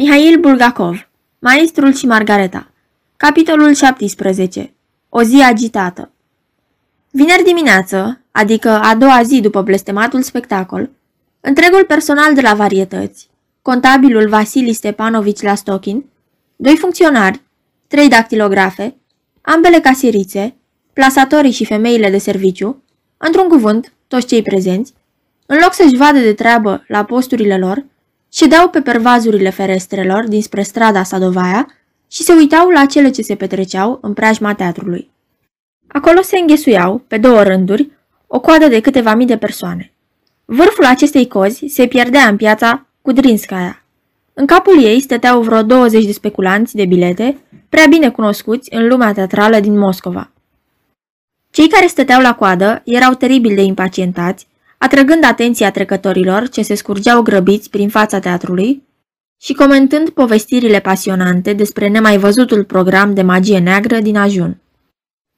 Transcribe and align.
Mihail 0.00 0.38
Bulgakov 0.38 1.08
Maestrul 1.38 1.92
și 1.92 2.06
Margareta. 2.06 2.70
Capitolul 3.16 3.74
17 3.74 4.72
O 5.08 5.22
zi 5.22 5.42
agitată. 5.42 6.10
Vineri 7.10 7.42
dimineață, 7.44 8.20
adică 8.30 8.68
a 8.68 8.94
doua 8.94 9.22
zi 9.22 9.40
după 9.40 9.62
blestematul 9.62 10.22
spectacol, 10.22 10.90
întregul 11.40 11.84
personal 11.84 12.34
de 12.34 12.40
la 12.40 12.54
varietăți, 12.54 13.28
contabilul 13.62 14.28
Vasili 14.28 14.72
Stepanovici 14.72 15.42
Lastochin, 15.42 16.04
doi 16.56 16.76
funcționari, 16.76 17.40
trei 17.86 18.08
dactilografe, 18.08 18.96
ambele 19.40 19.80
casierițe, 19.80 20.54
plasatorii 20.92 21.52
și 21.52 21.64
femeile 21.64 22.10
de 22.10 22.18
serviciu, 22.18 22.82
într-un 23.16 23.48
cuvânt, 23.48 23.92
toți 24.08 24.26
cei 24.26 24.42
prezenți, 24.42 24.92
în 25.46 25.58
loc 25.62 25.74
să-și 25.74 25.96
vadă 25.96 26.18
de 26.18 26.32
treabă 26.32 26.84
la 26.88 27.04
posturile 27.04 27.58
lor, 27.58 27.84
ședeau 28.32 28.68
pe 28.68 28.80
pervazurile 28.80 29.50
ferestrelor 29.50 30.28
dinspre 30.28 30.62
strada 30.62 31.02
Sadovaia 31.02 31.66
și 32.10 32.22
se 32.22 32.32
uitau 32.32 32.68
la 32.68 32.86
cele 32.86 33.10
ce 33.10 33.22
se 33.22 33.34
petreceau 33.34 33.98
în 34.02 34.12
preajma 34.12 34.54
teatrului. 34.54 35.10
Acolo 35.86 36.22
se 36.22 36.38
înghesuiau, 36.38 36.98
pe 37.06 37.18
două 37.18 37.42
rânduri, 37.42 37.90
o 38.26 38.40
coadă 38.40 38.68
de 38.68 38.80
câteva 38.80 39.14
mii 39.14 39.26
de 39.26 39.36
persoane. 39.36 39.92
Vârful 40.44 40.84
acestei 40.84 41.28
cozi 41.28 41.66
se 41.66 41.86
pierdea 41.86 42.28
în 42.28 42.36
piața 42.36 42.86
Kudrinskaya. 43.02 43.82
În 44.34 44.46
capul 44.46 44.82
ei 44.82 45.00
stăteau 45.00 45.42
vreo 45.42 45.62
20 45.62 46.04
de 46.04 46.12
speculanți 46.12 46.74
de 46.74 46.84
bilete, 46.84 47.38
prea 47.68 47.86
bine 47.86 48.10
cunoscuți 48.10 48.74
în 48.74 48.88
lumea 48.88 49.12
teatrală 49.12 49.60
din 49.60 49.78
Moscova. 49.78 50.30
Cei 51.50 51.68
care 51.68 51.86
stăteau 51.86 52.20
la 52.20 52.34
coadă 52.34 52.82
erau 52.84 53.14
teribil 53.14 53.54
de 53.54 53.62
impacientați, 53.62 54.46
atrăgând 54.78 55.24
atenția 55.24 55.70
trecătorilor 55.70 56.48
ce 56.48 56.62
se 56.62 56.74
scurgeau 56.74 57.22
grăbiți 57.22 57.70
prin 57.70 57.88
fața 57.88 58.18
teatrului 58.18 58.82
și 59.40 59.52
comentând 59.52 60.10
povestirile 60.10 60.80
pasionante 60.80 61.52
despre 61.52 61.88
nemai 61.88 62.18
văzutul 62.18 62.64
program 62.64 63.14
de 63.14 63.22
magie 63.22 63.58
neagră 63.58 63.98
din 64.00 64.16
ajun. 64.16 64.60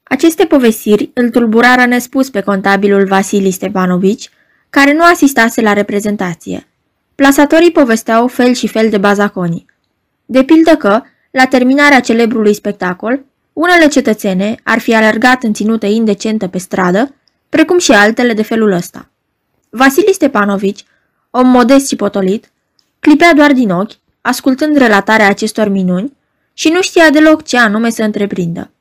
Aceste 0.03 0.45
povestiri 0.45 1.11
îl 1.13 1.29
tulburară 1.29 1.85
nespus 1.85 2.29
pe 2.29 2.41
contabilul 2.41 3.05
Vasili 3.05 3.51
Stepanovici, 3.51 4.29
care 4.69 4.93
nu 4.93 5.03
asistase 5.03 5.61
la 5.61 5.73
reprezentație. 5.73 6.67
Plasatorii 7.15 7.71
povesteau 7.71 8.27
fel 8.27 8.53
și 8.53 8.67
fel 8.67 8.89
de 8.89 8.97
bazaconii. 8.97 9.65
De 10.25 10.43
pildă 10.43 10.75
că, 10.75 11.01
la 11.31 11.45
terminarea 11.45 11.99
celebrului 11.99 12.53
spectacol, 12.53 13.25
unele 13.53 13.87
cetățene 13.87 14.55
ar 14.63 14.79
fi 14.79 14.95
alergat 14.95 15.43
în 15.43 15.53
ținută 15.53 15.85
indecentă 15.85 16.47
pe 16.47 16.57
stradă, 16.57 17.15
precum 17.49 17.79
și 17.79 17.91
altele 17.91 18.33
de 18.33 18.43
felul 18.43 18.71
ăsta. 18.71 19.10
Vasili 19.73 20.13
Stepanovici, 20.13 20.85
om 21.29 21.47
modest 21.47 21.87
și 21.87 21.95
potolit, 21.95 22.51
clipea 22.99 23.33
doar 23.33 23.51
din 23.51 23.69
ochi, 23.69 23.91
ascultând 24.21 24.77
relatarea 24.77 25.27
acestor 25.27 25.67
minuni 25.67 26.17
și 26.53 26.69
nu 26.69 26.81
știa 26.81 27.09
deloc 27.09 27.43
ce 27.43 27.57
anume 27.57 27.89
să 27.89 28.03
întreprindă. 28.03 28.71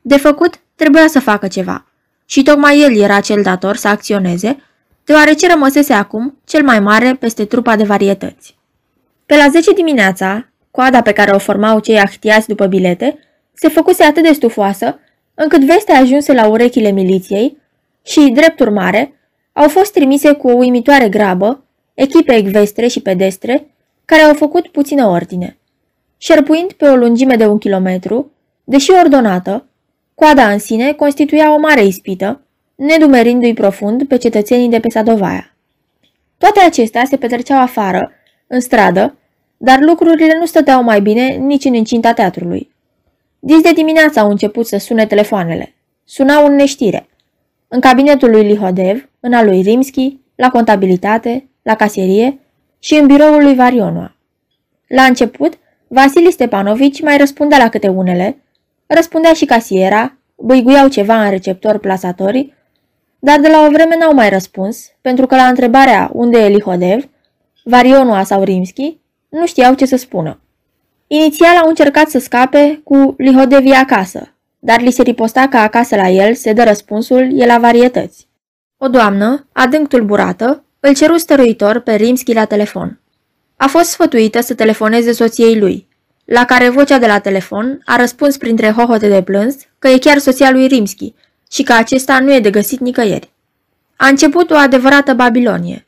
De 0.00 0.16
făcut, 0.16 0.60
trebuia 0.74 1.06
să 1.08 1.20
facă 1.20 1.48
ceva. 1.48 1.84
Și 2.24 2.42
tocmai 2.42 2.80
el 2.80 2.96
era 2.96 3.20
cel 3.20 3.42
dator 3.42 3.76
să 3.76 3.88
acționeze, 3.88 4.62
deoarece 5.04 5.48
rămăsese 5.48 5.92
acum 5.92 6.38
cel 6.44 6.62
mai 6.62 6.80
mare 6.80 7.14
peste 7.14 7.44
trupa 7.44 7.76
de 7.76 7.84
varietăți. 7.84 8.58
Pe 9.26 9.36
la 9.36 9.48
10 9.48 9.72
dimineața, 9.72 10.48
coada 10.70 11.02
pe 11.02 11.12
care 11.12 11.30
o 11.30 11.38
formau 11.38 11.80
cei 11.80 11.98
ahtiați 11.98 12.48
după 12.48 12.66
bilete 12.66 13.18
se 13.52 13.68
făcuse 13.68 14.02
atât 14.02 14.22
de 14.22 14.32
stufoasă, 14.32 14.98
încât 15.34 15.64
vestea 15.64 15.98
ajunse 15.98 16.32
la 16.32 16.46
urechile 16.46 16.90
miliției 16.90 17.56
și, 18.02 18.30
drept 18.34 18.60
urmare, 18.60 19.19
au 19.52 19.68
fost 19.68 19.92
trimise 19.92 20.32
cu 20.32 20.48
o 20.48 20.52
uimitoare 20.52 21.08
grabă 21.08 21.64
echipe 21.94 22.34
ecvestre 22.34 22.86
și 22.86 23.00
pedestre 23.00 23.66
care 24.04 24.22
au 24.22 24.34
făcut 24.34 24.68
puțină 24.68 25.06
ordine. 25.06 25.58
Șerpuind 26.18 26.72
pe 26.72 26.88
o 26.88 26.96
lungime 26.96 27.36
de 27.36 27.46
un 27.46 27.58
kilometru, 27.58 28.30
deși 28.64 28.90
ordonată, 28.90 29.66
coada 30.14 30.50
în 30.50 30.58
sine 30.58 30.92
constituia 30.92 31.54
o 31.54 31.58
mare 31.58 31.84
ispită, 31.84 32.40
nedumerindu-i 32.74 33.54
profund 33.54 34.08
pe 34.08 34.16
cetățenii 34.16 34.68
de 34.68 34.80
pe 34.80 34.88
Sadovaia. 34.88 35.54
Toate 36.38 36.60
acestea 36.60 37.04
se 37.04 37.16
petreceau 37.16 37.60
afară, 37.60 38.12
în 38.46 38.60
stradă, 38.60 39.14
dar 39.56 39.80
lucrurile 39.80 40.36
nu 40.38 40.46
stăteau 40.46 40.82
mai 40.82 41.00
bine 41.00 41.28
nici 41.28 41.64
în 41.64 41.74
incinta 41.74 42.12
teatrului. 42.12 42.70
Dis 43.38 43.60
de 43.60 43.72
dimineața 43.72 44.20
au 44.20 44.30
început 44.30 44.66
să 44.66 44.78
sune 44.78 45.06
telefoanele. 45.06 45.74
Sunau 46.04 46.46
în 46.46 46.54
neștire. 46.54 47.08
În 47.72 47.80
cabinetul 47.80 48.30
lui 48.30 48.42
Lihodev, 48.42 49.08
în 49.20 49.32
al 49.32 49.46
lui 49.46 49.60
Rimski, 49.60 50.18
la 50.34 50.48
contabilitate, 50.48 51.48
la 51.62 51.74
casierie 51.74 52.38
și 52.78 52.94
în 52.94 53.06
biroul 53.06 53.42
lui 53.42 53.54
Varionua. 53.54 54.16
La 54.86 55.02
început, 55.02 55.58
Vasili 55.88 56.30
Stepanovici 56.30 57.02
mai 57.02 57.16
răspundea 57.16 57.58
la 57.58 57.68
câte 57.68 57.88
unele, 57.88 58.42
răspundea 58.86 59.32
și 59.32 59.44
casiera, 59.44 60.16
băiguiau 60.36 60.88
ceva 60.88 61.24
în 61.24 61.30
receptor 61.30 61.78
plasatorii, 61.78 62.54
dar 63.18 63.40
de 63.40 63.48
la 63.48 63.64
o 63.66 63.70
vreme 63.70 63.96
n-au 63.96 64.14
mai 64.14 64.28
răspuns, 64.28 64.90
pentru 65.00 65.26
că 65.26 65.36
la 65.36 65.46
întrebarea 65.46 66.10
unde 66.12 66.38
e 66.38 66.48
Lihodev, 66.48 67.08
Varionua 67.64 68.22
sau 68.22 68.42
Rimski, 68.42 68.98
nu 69.28 69.46
știau 69.46 69.74
ce 69.74 69.86
să 69.86 69.96
spună. 69.96 70.40
Inițial 71.06 71.56
au 71.56 71.68
încercat 71.68 72.08
să 72.08 72.18
scape 72.18 72.80
cu 72.84 73.14
Lihodevi 73.18 73.70
acasă, 73.70 74.34
dar 74.60 74.80
li 74.80 74.90
se 74.90 75.02
riposta 75.02 75.48
că 75.48 75.56
acasă 75.56 75.96
la 75.96 76.08
el 76.08 76.34
se 76.34 76.52
dă 76.52 76.62
răspunsul, 76.62 77.40
e 77.40 77.46
la 77.46 77.58
varietăți. 77.58 78.28
O 78.76 78.88
doamnă, 78.88 79.46
adânc 79.52 79.88
tulburată, 79.88 80.64
îl 80.80 80.94
ceru 80.94 81.16
stăruitor 81.16 81.78
pe 81.78 81.94
Rimski 81.94 82.32
la 82.32 82.44
telefon. 82.44 83.00
A 83.56 83.66
fost 83.66 83.90
sfătuită 83.90 84.40
să 84.40 84.54
telefoneze 84.54 85.12
soției 85.12 85.58
lui, 85.58 85.88
la 86.24 86.44
care 86.44 86.68
vocea 86.68 86.98
de 86.98 87.06
la 87.06 87.18
telefon 87.18 87.82
a 87.84 87.96
răspuns 87.96 88.36
printre 88.36 88.70
hohote 88.70 89.08
de 89.08 89.22
plâns 89.22 89.56
că 89.78 89.88
e 89.88 89.98
chiar 89.98 90.18
soția 90.18 90.50
lui 90.50 90.66
Rimski 90.66 91.14
și 91.50 91.62
că 91.62 91.72
acesta 91.72 92.20
nu 92.20 92.34
e 92.34 92.40
de 92.40 92.50
găsit 92.50 92.80
nicăieri. 92.80 93.32
A 93.96 94.06
început 94.06 94.50
o 94.50 94.54
adevărată 94.54 95.14
Babilonie. 95.14 95.86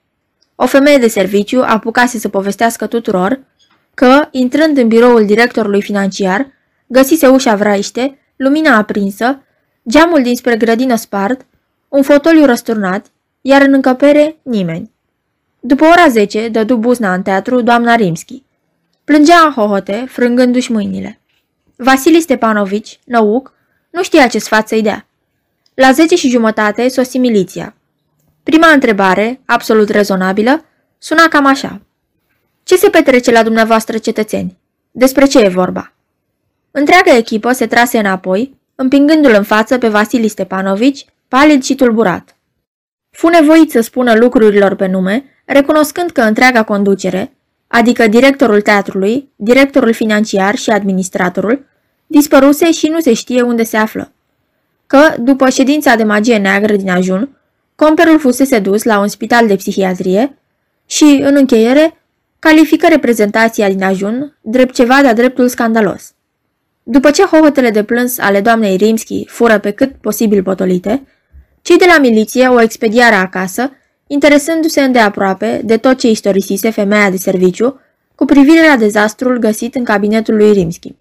O 0.55 0.67
femeie 0.67 0.99
de 0.99 1.09
serviciu 1.09 1.63
apucase 1.67 2.19
să 2.19 2.29
povestească 2.29 2.87
tuturor 2.87 3.41
că, 3.95 4.29
intrând 4.31 4.77
în 4.77 4.89
biroul 4.89 5.27
directorului 5.27 5.83
financiar, 5.83 6.47
găsise 6.87 7.27
ușa 7.27 7.55
vraiște, 7.55 8.19
lumina 8.37 8.77
aprinsă, 8.77 9.43
geamul 9.89 10.23
dinspre 10.23 10.57
grădină 10.57 10.95
spart, 10.95 11.47
un 11.89 12.03
fotoliu 12.03 12.45
răsturnat, 12.45 13.07
iar 13.41 13.63
în 13.63 13.73
încăpere 13.73 14.37
nimeni. 14.43 14.91
După 15.61 15.85
ora 15.85 16.09
10, 16.09 16.49
dădu 16.49 16.77
buzna 16.77 17.15
în 17.15 17.23
teatru 17.23 17.61
doamna 17.61 17.95
Rimski. 17.95 18.43
Plângea 19.05 19.41
în 19.47 19.53
hohote, 19.53 20.05
frângându-și 20.09 20.73
mâinile. 20.73 21.21
Vasili 21.77 22.21
Stepanovici, 22.21 22.99
năuc, 23.05 23.53
nu 23.91 24.03
știa 24.03 24.27
ce 24.27 24.39
sfat 24.39 24.69
să-i 24.69 24.83
dea. 24.83 25.07
La 25.75 25.93
10 25.93 26.17
și 26.17 26.29
jumătate 26.29 26.89
sosi 26.89 27.19
miliția. 27.19 27.75
Prima 28.43 28.69
întrebare, 28.69 29.41
absolut 29.45 29.89
rezonabilă, 29.89 30.65
suna 30.99 31.29
cam 31.29 31.47
așa. 31.47 31.81
Ce 32.63 32.77
se 32.77 32.91
petrece 32.91 33.31
la 33.31 33.43
dumneavoastră 33.43 33.99
cetățeni? 33.99 34.59
Despre 34.91 35.27
ce 35.27 35.39
e 35.39 35.49
vorba? 35.49 35.92
Întreaga 36.75 37.17
echipă 37.17 37.53
se 37.53 37.67
trase 37.67 37.99
înapoi, 37.99 38.57
împingându-l 38.75 39.35
în 39.37 39.43
față 39.43 39.79
pe 39.79 39.89
Vasili 39.89 40.29
Stepanovici, 40.29 41.05
palid 41.29 41.63
și 41.63 41.75
tulburat. 41.75 42.37
Fu 43.11 43.29
nevoit 43.29 43.71
să 43.71 43.81
spună 43.81 44.15
lucrurilor 44.15 44.75
pe 44.75 44.87
nume, 44.87 45.25
recunoscând 45.45 46.11
că 46.11 46.21
întreaga 46.21 46.63
conducere, 46.63 47.33
adică 47.67 48.07
directorul 48.07 48.61
teatrului, 48.61 49.29
directorul 49.37 49.93
financiar 49.93 50.55
și 50.55 50.71
administratorul, 50.71 51.65
dispăruse 52.07 52.71
și 52.71 52.87
nu 52.87 53.01
se 53.01 53.15
știe 53.15 53.43
unde 53.43 53.63
se 53.65 53.77
află. 53.77 54.13
Că, 54.87 55.15
după 55.19 55.49
ședința 55.49 55.95
de 55.95 56.05
magie 56.05 56.39
neagră 56.39 56.77
din 56.77 56.91
ajun, 56.91 57.29
comperul 57.75 58.19
fusese 58.19 58.59
dus 58.59 58.83
la 58.83 58.99
un 58.99 59.09
spital 59.09 59.47
de 59.47 59.57
psihiatrie 59.57 60.39
și, 60.87 61.21
în 61.23 61.35
încheiere, 61.37 61.97
califică 62.39 62.89
reprezentația 62.89 63.69
din 63.69 63.83
ajun 63.83 64.37
drept 64.41 64.75
ceva 64.75 65.01
de-a 65.01 65.15
dreptul 65.15 65.49
scandalos. 65.49 66.15
După 66.83 67.11
ce 67.11 67.23
hohotele 67.23 67.71
de 67.71 67.85
plâns 67.85 68.19
ale 68.19 68.41
doamnei 68.41 68.77
Rimski 68.77 69.27
fură 69.29 69.59
pe 69.59 69.71
cât 69.71 69.95
posibil 70.01 70.43
potolite, 70.43 71.07
cei 71.63 71.77
de 71.77 71.85
la 71.87 71.99
miliție 71.99 72.47
o 72.49 72.61
expediară 72.61 73.15
acasă, 73.15 73.71
interesându-se 74.07 74.83
îndeaproape 74.83 75.61
de 75.65 75.77
tot 75.77 75.99
ce 75.99 76.09
istorisise 76.09 76.71
femeia 76.71 77.11
de 77.11 77.17
serviciu 77.17 77.81
cu 78.15 78.25
privire 78.25 78.69
la 78.69 78.77
dezastrul 78.77 79.39
găsit 79.39 79.75
în 79.75 79.85
cabinetul 79.85 80.37
lui 80.37 80.53
Rimski. 80.53 80.95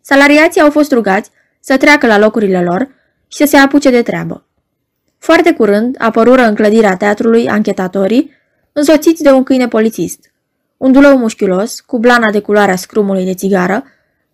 Salariații 0.00 0.60
au 0.60 0.70
fost 0.70 0.92
rugați 0.92 1.30
să 1.60 1.76
treacă 1.76 2.06
la 2.06 2.18
locurile 2.18 2.62
lor 2.62 2.88
și 3.28 3.38
să 3.38 3.44
se 3.46 3.56
apuce 3.56 3.90
de 3.90 4.02
treabă. 4.02 4.46
Foarte 5.18 5.52
curând 5.52 5.96
apărură 5.98 6.42
în 6.42 6.54
clădirea 6.54 6.96
teatrului 6.96 7.48
anchetatorii, 7.48 8.30
însoțiți 8.72 9.22
de 9.22 9.30
un 9.30 9.42
câine 9.42 9.68
polițist. 9.68 10.32
Un 10.76 10.92
dulău 10.92 11.18
mușchiulos, 11.18 11.80
cu 11.80 11.98
blana 11.98 12.30
de 12.30 12.40
culoarea 12.40 12.76
scrumului 12.76 13.24
de 13.24 13.34
țigară, 13.34 13.84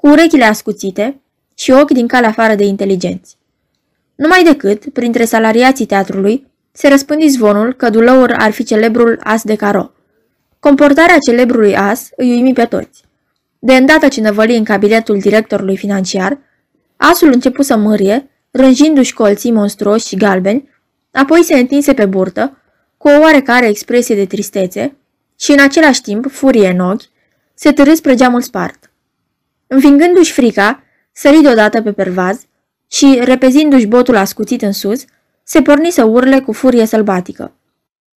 cu 0.03 0.09
urechile 0.09 0.45
ascuțite 0.45 1.21
și 1.55 1.71
ochi 1.71 1.91
din 1.91 2.07
calea 2.07 2.29
afară 2.29 2.55
de 2.55 2.65
inteligenți. 2.65 3.37
Numai 4.15 4.43
decât, 4.45 4.89
printre 4.93 5.25
salariații 5.25 5.87
teatrului, 5.87 6.47
se 6.73 6.89
răspândi 6.89 7.29
zvonul 7.29 7.73
că 7.73 7.91
Dulăur 7.91 8.35
ar 8.39 8.51
fi 8.51 8.65
celebrul 8.65 9.21
as 9.25 9.43
de 9.43 9.55
caro. 9.55 9.91
Comportarea 10.59 11.19
celebrului 11.19 11.77
as 11.77 12.09
îi 12.17 12.31
uimi 12.31 12.53
pe 12.53 12.65
toți. 12.65 13.05
De 13.59 13.75
îndată 13.75 14.09
ce 14.09 14.21
năvăli 14.21 14.57
în 14.57 14.65
cabinetul 14.65 15.19
directorului 15.19 15.77
financiar, 15.77 16.39
asul 16.97 17.33
început 17.33 17.65
să 17.65 17.77
mârie, 17.77 18.31
rânjindu-și 18.51 19.15
colții 19.15 19.53
monstruoși 19.53 20.07
și 20.07 20.17
galbeni, 20.17 20.69
apoi 21.13 21.45
se 21.45 21.59
întinse 21.59 21.95
pe 21.95 22.07
burtă, 22.07 22.57
cu 22.97 23.09
o 23.09 23.21
oarecare 23.21 23.69
expresie 23.69 24.15
de 24.15 24.27
tristețe 24.27 24.97
și 25.39 25.51
în 25.51 25.61
același 25.61 26.01
timp 26.01 26.31
furie 26.31 26.69
în 26.69 26.79
ochi, 26.79 27.03
se 27.55 27.73
târâ 27.73 27.95
spre 27.95 28.15
geamul 28.15 28.41
spart. 28.41 28.92
Învingându-și 29.73 30.33
frica, 30.33 30.83
sări 31.13 31.43
deodată 31.43 31.83
pe 31.83 31.93
pervaz 31.93 32.47
și, 32.91 33.21
repezindu-și 33.23 33.87
botul 33.87 34.17
ascuțit 34.17 34.63
în 34.63 34.73
sus, 34.73 35.05
se 35.43 35.63
porni 35.63 35.91
să 35.91 36.05
urle 36.05 36.41
cu 36.41 36.53
furie 36.53 36.87
sălbatică. 36.87 37.53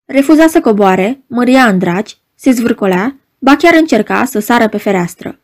Refuza 0.05 0.47
să 0.47 0.61
coboare, 0.61 1.23
măria 1.27 1.67
în 1.67 1.79
draci, 1.79 2.17
se 2.35 2.51
zvârcolea, 2.51 3.17
ba 3.39 3.57
chiar 3.57 3.75
încerca 3.75 4.25
să 4.25 4.39
sară 4.39 4.69
pe 4.69 4.77
fereastră. 4.77 5.39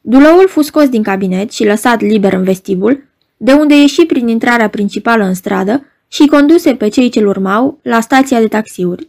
Dulăul 0.00 0.48
fu 0.48 0.62
scos 0.62 0.88
din 0.88 1.02
cabinet 1.02 1.50
și 1.52 1.64
lăsat 1.64 2.00
liber 2.00 2.32
în 2.32 2.42
vestibul, 2.42 3.04
de 3.36 3.52
unde 3.52 3.74
ieși 3.74 4.06
prin 4.06 4.28
intrarea 4.28 4.68
principală 4.68 5.24
în 5.24 5.34
stradă 5.34 5.84
și 6.08 6.26
conduse 6.26 6.74
pe 6.74 6.88
cei 6.88 7.08
ce 7.08 7.24
urmau 7.24 7.78
la 7.82 8.00
stația 8.00 8.40
de 8.40 8.48
taxiuri. 8.48 9.08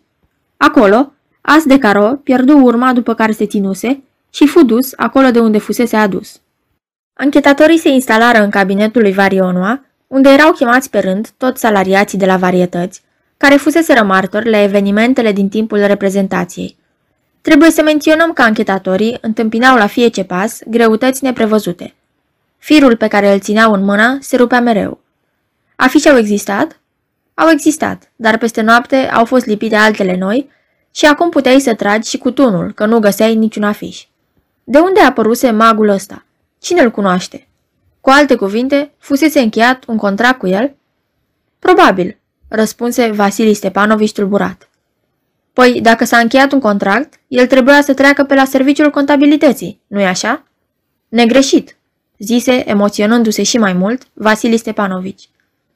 Acolo, 0.58 1.14
as 1.42 1.64
de 1.64 1.78
caro 1.78 2.20
pierdu 2.24 2.58
urma 2.58 2.94
după 2.94 3.14
care 3.14 3.32
se 3.32 3.46
ținuse 3.46 4.02
și 4.30 4.48
fu 4.48 4.64
dus 4.64 4.94
acolo 4.96 5.32
de 5.32 5.40
unde 5.40 5.58
fusese 5.58 5.96
adus. 5.96 6.42
Anchetatorii 7.20 7.78
se 7.78 7.90
instalară 7.90 8.44
în 8.44 8.50
cabinetul 8.50 9.02
lui 9.02 9.14
Varionoa, 9.14 9.86
unde 10.08 10.30
erau 10.30 10.52
chemați 10.52 10.90
pe 10.90 11.00
rând 11.00 11.30
toți 11.38 11.60
salariații 11.60 12.18
de 12.18 12.26
la 12.26 12.38
varietăți, 12.38 13.02
care 13.38 13.56
fusese 13.56 14.02
martori 14.02 14.50
la 14.50 14.62
evenimentele 14.62 15.32
din 15.32 15.50
timpul 15.50 15.86
reprezentației. 15.86 16.78
Trebuie 17.42 17.72
să 17.72 17.82
menționăm 17.82 18.34
că 18.34 18.42
anchetatorii 18.42 19.18
întâmpinau 19.22 19.78
la 19.78 19.88
fiecare 19.88 20.28
pas 20.28 20.60
greutăți 20.68 21.24
neprevăzute. 21.24 21.94
Firul 22.58 22.96
pe 22.96 23.08
care 23.08 23.34
îl 23.34 23.40
țineau 23.40 23.74
în 23.74 23.84
mână 23.84 24.18
se 24.22 24.36
rupea 24.36 24.62
mereu. 24.62 25.00
Afișe 25.76 26.10
au 26.10 26.18
existat? 26.18 26.80
Au 27.34 27.50
existat, 27.50 28.12
dar 28.16 28.38
peste 28.38 28.62
noapte 28.62 28.96
au 28.96 29.26
fost 29.26 29.46
lipite 29.46 29.76
altele 29.76 30.18
noi 30.18 30.50
și 30.92 31.06
acum 31.06 31.30
puteai 31.30 31.60
să 31.60 31.74
tragi 31.74 32.10
și 32.10 32.18
cu 32.18 32.32
tunul, 32.32 32.72
că 32.72 32.86
nu 32.86 33.00
găseai 33.00 33.36
niciun 33.36 33.64
afiș. 33.64 34.06
De 34.64 34.78
unde 34.78 35.00
a 35.00 35.06
apăruse 35.06 35.52
magul 35.52 35.88
ăsta? 35.88 36.22
Cine 36.68 36.82
îl 36.82 36.92
cunoaște? 36.92 37.48
Cu 38.02 38.10
alte 38.10 38.36
cuvinte, 38.36 38.92
fusese 38.98 39.40
încheiat 39.40 39.84
un 39.86 39.98
contract 39.98 40.40
cu 40.40 40.48
el? 40.48 40.76
Probabil, 41.60 42.18
răspunse 42.48 43.12
Vasili 43.12 43.54
Stepanovici 43.54 44.12
tulburat. 44.12 44.70
Păi, 45.54 45.82
dacă 45.82 46.06
s-a 46.06 46.18
încheiat 46.18 46.52
un 46.52 46.60
contract, 46.60 47.20
el 47.28 47.48
trebuia 47.48 47.82
să 47.82 47.94
treacă 47.94 48.24
pe 48.24 48.34
la 48.36 48.46
serviciul 48.46 48.90
contabilității, 48.90 49.82
nu-i 49.88 50.06
așa? 50.06 50.44
Negreșit, 51.08 51.78
zise, 52.18 52.70
emoționându-se 52.70 53.44
și 53.44 53.58
mai 53.58 53.74
mult, 53.74 54.08
Vasili 54.14 54.58
Stepanovici. 54.58 55.30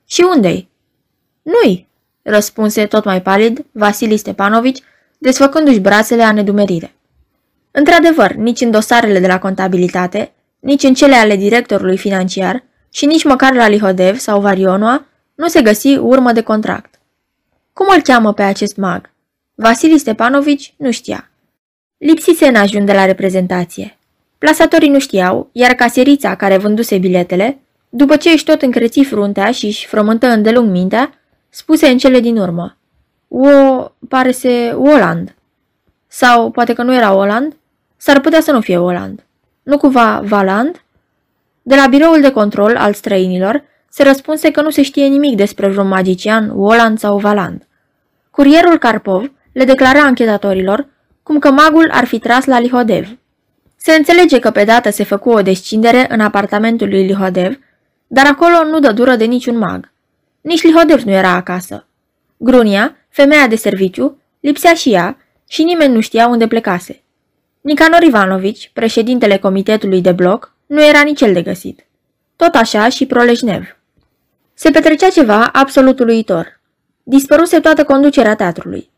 Și 0.07 0.25
unde-i? 0.35 0.69
Nu-i, 1.41 1.87
răspunse 2.21 2.85
tot 2.85 3.03
mai 3.03 3.21
palid 3.21 3.65
Vasili 3.71 4.17
Stepanovici, 4.17 4.83
desfăcându-și 5.17 5.79
brațele 5.79 6.23
a 6.23 6.31
nedumerire. 6.31 6.95
Într-adevăr, 7.71 8.31
nici 8.31 8.61
în 8.61 8.71
dosarele 8.71 9.19
de 9.19 9.27
la 9.27 9.39
contabilitate, 9.39 10.31
nici 10.61 10.83
în 10.83 10.93
cele 10.93 11.15
ale 11.15 11.35
directorului 11.35 11.97
financiar 11.97 12.63
și 12.91 13.05
nici 13.05 13.23
măcar 13.23 13.53
la 13.53 13.67
Lihodev 13.67 14.17
sau 14.17 14.41
Varionoa 14.41 15.05
nu 15.35 15.47
se 15.47 15.61
găsi 15.61 15.97
urmă 15.97 16.31
de 16.31 16.41
contract. 16.41 16.99
Cum 17.73 17.87
îl 17.95 18.01
cheamă 18.01 18.33
pe 18.33 18.41
acest 18.41 18.75
mag? 18.75 19.09
Vasili 19.55 19.97
Stepanovici 19.97 20.73
nu 20.77 20.91
știa. 20.91 21.29
Lipsise 21.97 22.47
în 22.47 22.55
ajun 22.55 22.85
de 22.85 22.93
la 22.93 23.05
reprezentație. 23.05 23.97
Plasatorii 24.37 24.89
nu 24.89 24.99
știau, 24.99 25.49
iar 25.51 25.73
caserița 25.73 26.35
care 26.35 26.57
vânduse 26.57 26.97
biletele, 26.97 27.59
după 27.89 28.15
ce 28.15 28.29
își 28.29 28.43
tot 28.43 28.61
încreți 28.61 29.03
fruntea 29.03 29.51
și 29.51 29.65
își 29.65 29.87
frământă 29.87 30.27
îndelung 30.27 30.71
mintea, 30.71 31.13
spuse 31.49 31.87
în 31.87 31.97
cele 31.97 32.19
din 32.19 32.37
urmă. 32.37 32.77
O, 33.27 33.47
pare 34.07 34.31
se 34.31 34.71
Oland. 34.75 35.35
Sau 36.07 36.51
poate 36.51 36.73
că 36.73 36.83
nu 36.83 36.95
era 36.95 37.13
Oland? 37.13 37.55
S-ar 37.97 38.19
putea 38.19 38.41
să 38.41 38.51
nu 38.51 38.61
fie 38.61 38.77
Oland. 38.77 39.25
Nu 39.63 39.77
cumva 39.77 40.21
Valand? 40.23 40.83
De 41.61 41.75
la 41.75 41.87
biroul 41.87 42.21
de 42.21 42.31
control 42.31 42.75
al 42.77 42.93
străinilor 42.93 43.63
se 43.89 44.03
răspunse 44.03 44.51
că 44.51 44.61
nu 44.61 44.69
se 44.69 44.81
știe 44.81 45.05
nimic 45.05 45.35
despre 45.35 45.67
vreun 45.67 45.87
magician, 45.87 46.51
Oland 46.55 46.99
sau 46.99 47.17
Valand. 47.17 47.67
Curierul 48.31 48.77
Karpov 48.77 49.31
le 49.51 49.63
declara 49.63 49.99
anchetatorilor 49.99 50.87
cum 51.23 51.39
că 51.39 51.51
magul 51.51 51.89
ar 51.91 52.05
fi 52.05 52.19
tras 52.19 52.45
la 52.45 52.59
Lihodev. 52.59 53.17
Se 53.75 53.93
înțelege 53.93 54.39
că 54.39 54.51
pe 54.51 54.63
dată 54.63 54.89
se 54.89 55.03
făcu 55.03 55.29
o 55.29 55.41
descindere 55.41 56.05
în 56.09 56.19
apartamentul 56.19 56.89
lui 56.89 57.05
Lihodev, 57.05 57.59
dar 58.07 58.25
acolo 58.25 58.63
nu 58.69 58.79
dă 58.79 58.91
dură 58.91 59.15
de 59.15 59.25
niciun 59.25 59.57
mag. 59.57 59.91
Nici 60.41 60.63
Lihodev 60.63 61.01
nu 61.01 61.11
era 61.11 61.29
acasă. 61.29 61.85
Grunia, 62.37 62.95
femeia 63.09 63.47
de 63.47 63.55
serviciu, 63.55 64.17
lipsea 64.39 64.73
și 64.73 64.93
ea 64.93 65.17
și 65.47 65.63
nimeni 65.63 65.93
nu 65.93 65.99
știa 65.99 66.27
unde 66.27 66.47
plecase. 66.47 67.01
Nicanor 67.61 68.01
Ivanovici, 68.01 68.69
președintele 68.73 69.37
comitetului 69.37 70.01
de 70.01 70.11
bloc, 70.11 70.53
nu 70.65 70.85
era 70.85 71.01
nici 71.01 71.21
el 71.21 71.33
de 71.33 71.41
găsit. 71.41 71.85
Tot 72.35 72.55
așa 72.55 72.89
și 72.89 73.05
Prolejnev. 73.05 73.77
Se 74.53 74.69
petrecea 74.69 75.09
ceva 75.09 75.49
absolut 75.53 75.99
uluitor. 75.99 76.59
Dispăruse 77.03 77.59
toată 77.59 77.83
conducerea 77.83 78.35
teatrului. 78.35 78.89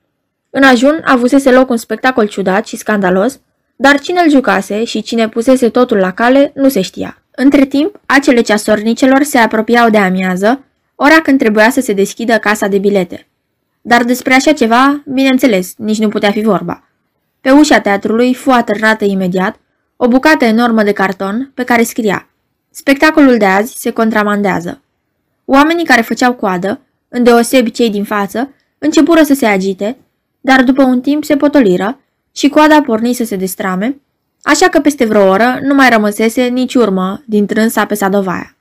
În 0.49 0.63
ajun 0.63 1.01
avusese 1.05 1.51
loc 1.51 1.69
un 1.69 1.77
spectacol 1.77 2.27
ciudat 2.27 2.67
și 2.67 2.77
scandalos, 2.77 3.39
dar 3.75 3.99
cine 3.99 4.21
îl 4.21 4.29
jucase 4.29 4.83
și 4.83 5.01
cine 5.01 5.29
pusese 5.29 5.69
totul 5.69 5.97
la 5.97 6.11
cale 6.11 6.51
nu 6.55 6.69
se 6.69 6.81
știa. 6.81 7.23
Între 7.31 7.65
timp, 7.65 7.99
acele 8.05 8.41
ceasornicelor 8.41 9.23
se 9.23 9.37
apropiau 9.37 9.89
de 9.89 9.97
amiază, 9.97 10.63
ora 10.95 11.21
când 11.21 11.39
trebuia 11.39 11.69
să 11.69 11.81
se 11.81 11.93
deschidă 11.93 12.37
casa 12.37 12.67
de 12.67 12.77
bilete. 12.77 13.27
Dar 13.81 14.03
despre 14.03 14.33
așa 14.33 14.53
ceva, 14.53 15.03
bineînțeles, 15.05 15.73
nici 15.77 15.99
nu 15.99 16.07
putea 16.07 16.31
fi 16.31 16.41
vorba. 16.41 16.83
Pe 17.43 17.51
ușa 17.51 17.79
teatrului 17.79 18.33
fu 18.33 18.51
atârnată 18.51 19.05
imediat 19.05 19.59
o 19.95 20.07
bucată 20.07 20.45
enormă 20.45 20.83
de 20.83 20.91
carton 20.91 21.51
pe 21.53 21.63
care 21.63 21.83
scria 21.83 22.29
Spectacolul 22.69 23.37
de 23.37 23.45
azi 23.45 23.75
se 23.77 23.91
contramandează. 23.91 24.81
Oamenii 25.45 25.85
care 25.85 26.01
făceau 26.01 26.33
coadă, 26.33 26.81
îndeosebi 27.09 27.71
cei 27.71 27.89
din 27.89 28.03
față, 28.03 28.53
începură 28.77 29.23
să 29.23 29.33
se 29.33 29.45
agite, 29.45 29.97
dar 30.41 30.63
după 30.63 30.83
un 30.83 31.01
timp 31.01 31.23
se 31.23 31.37
potoliră 31.37 31.99
și 32.35 32.49
coada 32.49 32.81
porni 32.81 33.13
să 33.13 33.23
se 33.23 33.35
destrame, 33.35 34.01
așa 34.41 34.69
că 34.69 34.79
peste 34.79 35.05
vreo 35.05 35.29
oră 35.29 35.59
nu 35.61 35.73
mai 35.73 35.89
rămăsese 35.89 36.43
nici 36.43 36.73
urmă 36.75 37.23
din 37.25 37.45
trânsa 37.45 37.85
pe 37.85 37.93
Sadovaia. 37.93 38.55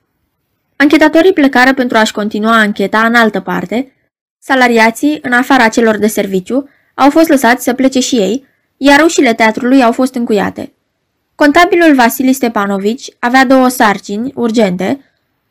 Anchetatorii 0.75 1.33
plecară 1.33 1.73
pentru 1.73 1.97
a-și 1.97 2.13
continua 2.13 2.57
ancheta 2.57 3.05
în 3.05 3.15
altă 3.15 3.39
parte, 3.39 3.93
salariații, 4.39 5.19
în 5.21 5.31
afara 5.31 5.67
celor 5.67 5.97
de 5.97 6.07
serviciu, 6.07 6.69
au 6.93 7.09
fost 7.09 7.29
lăsați 7.29 7.63
să 7.63 7.73
plece 7.73 7.99
și 7.99 8.15
ei, 8.15 8.51
iar 8.85 9.01
ușile 9.03 9.33
teatrului 9.33 9.83
au 9.83 9.91
fost 9.91 10.15
încuiate. 10.15 10.73
Contabilul 11.35 11.95
Vasili 11.95 12.33
Stepanovici 12.33 13.09
avea 13.19 13.45
două 13.45 13.67
sarcini 13.67 14.31
urgente. 14.35 14.99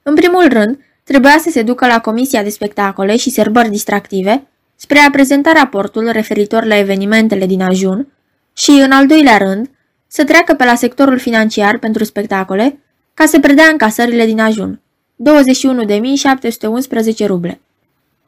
În 0.02 0.14
primul 0.14 0.48
rând, 0.48 0.78
trebuia 1.04 1.38
să 1.38 1.50
se 1.50 1.62
ducă 1.62 1.86
la 1.86 2.00
Comisia 2.00 2.42
de 2.42 2.48
Spectacole 2.48 3.16
și 3.16 3.30
Serbări 3.30 3.70
Distractive 3.70 4.46
spre 4.76 4.98
a 4.98 5.10
prezenta 5.10 5.52
raportul 5.52 6.10
referitor 6.10 6.64
la 6.64 6.76
evenimentele 6.76 7.46
din 7.46 7.62
ajun 7.62 8.08
și, 8.52 8.70
în 8.70 8.90
al 8.90 9.06
doilea 9.06 9.36
rând, 9.36 9.70
să 10.06 10.24
treacă 10.24 10.54
pe 10.54 10.64
la 10.64 10.74
sectorul 10.74 11.18
financiar 11.18 11.78
pentru 11.78 12.04
spectacole 12.04 12.78
ca 13.14 13.26
să 13.26 13.40
predea 13.40 13.66
încasările 13.66 14.26
din 14.26 14.40
ajun, 14.40 14.80
21.711 17.22 17.26
ruble. 17.26 17.60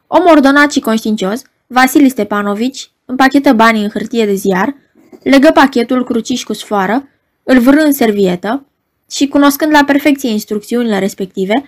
Om 0.06 0.26
ordonat 0.26 0.72
și 0.72 0.80
conștiincios, 0.80 1.42
Vasili 1.66 2.08
Stepanovici 2.08 2.90
împachetă 3.04 3.52
banii 3.52 3.82
în 3.82 3.90
hârtie 3.90 4.26
de 4.26 4.34
ziar, 4.34 4.74
legă 5.30 5.50
pachetul 5.54 6.04
cruciș 6.04 6.42
cu 6.42 6.52
sfoară, 6.52 7.08
îl 7.42 7.58
vârâ 7.58 7.82
în 7.84 7.92
servietă 7.92 8.66
și, 9.10 9.28
cunoscând 9.28 9.72
la 9.72 9.84
perfecție 9.84 10.30
instrucțiunile 10.30 10.98
respective, 10.98 11.64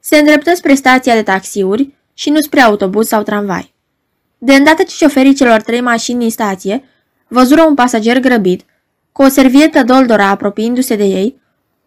se 0.00 0.16
îndreptă 0.16 0.54
spre 0.54 0.74
stația 0.74 1.14
de 1.14 1.22
taxiuri 1.22 1.94
și 2.14 2.30
nu 2.30 2.40
spre 2.40 2.60
autobuz 2.60 3.06
sau 3.06 3.22
tramvai. 3.22 3.74
De 4.38 4.54
îndată 4.54 4.82
ce 4.82 4.94
șoferii 4.94 5.34
celor 5.34 5.60
trei 5.60 5.80
mașini 5.80 6.18
din 6.18 6.30
stație 6.30 6.84
văzură 7.28 7.62
un 7.62 7.74
pasager 7.74 8.20
grăbit, 8.20 8.64
cu 9.12 9.22
o 9.22 9.28
servietă 9.28 9.82
doldora 9.82 10.28
apropiindu-se 10.28 10.96
de 10.96 11.04
ei, 11.04 11.40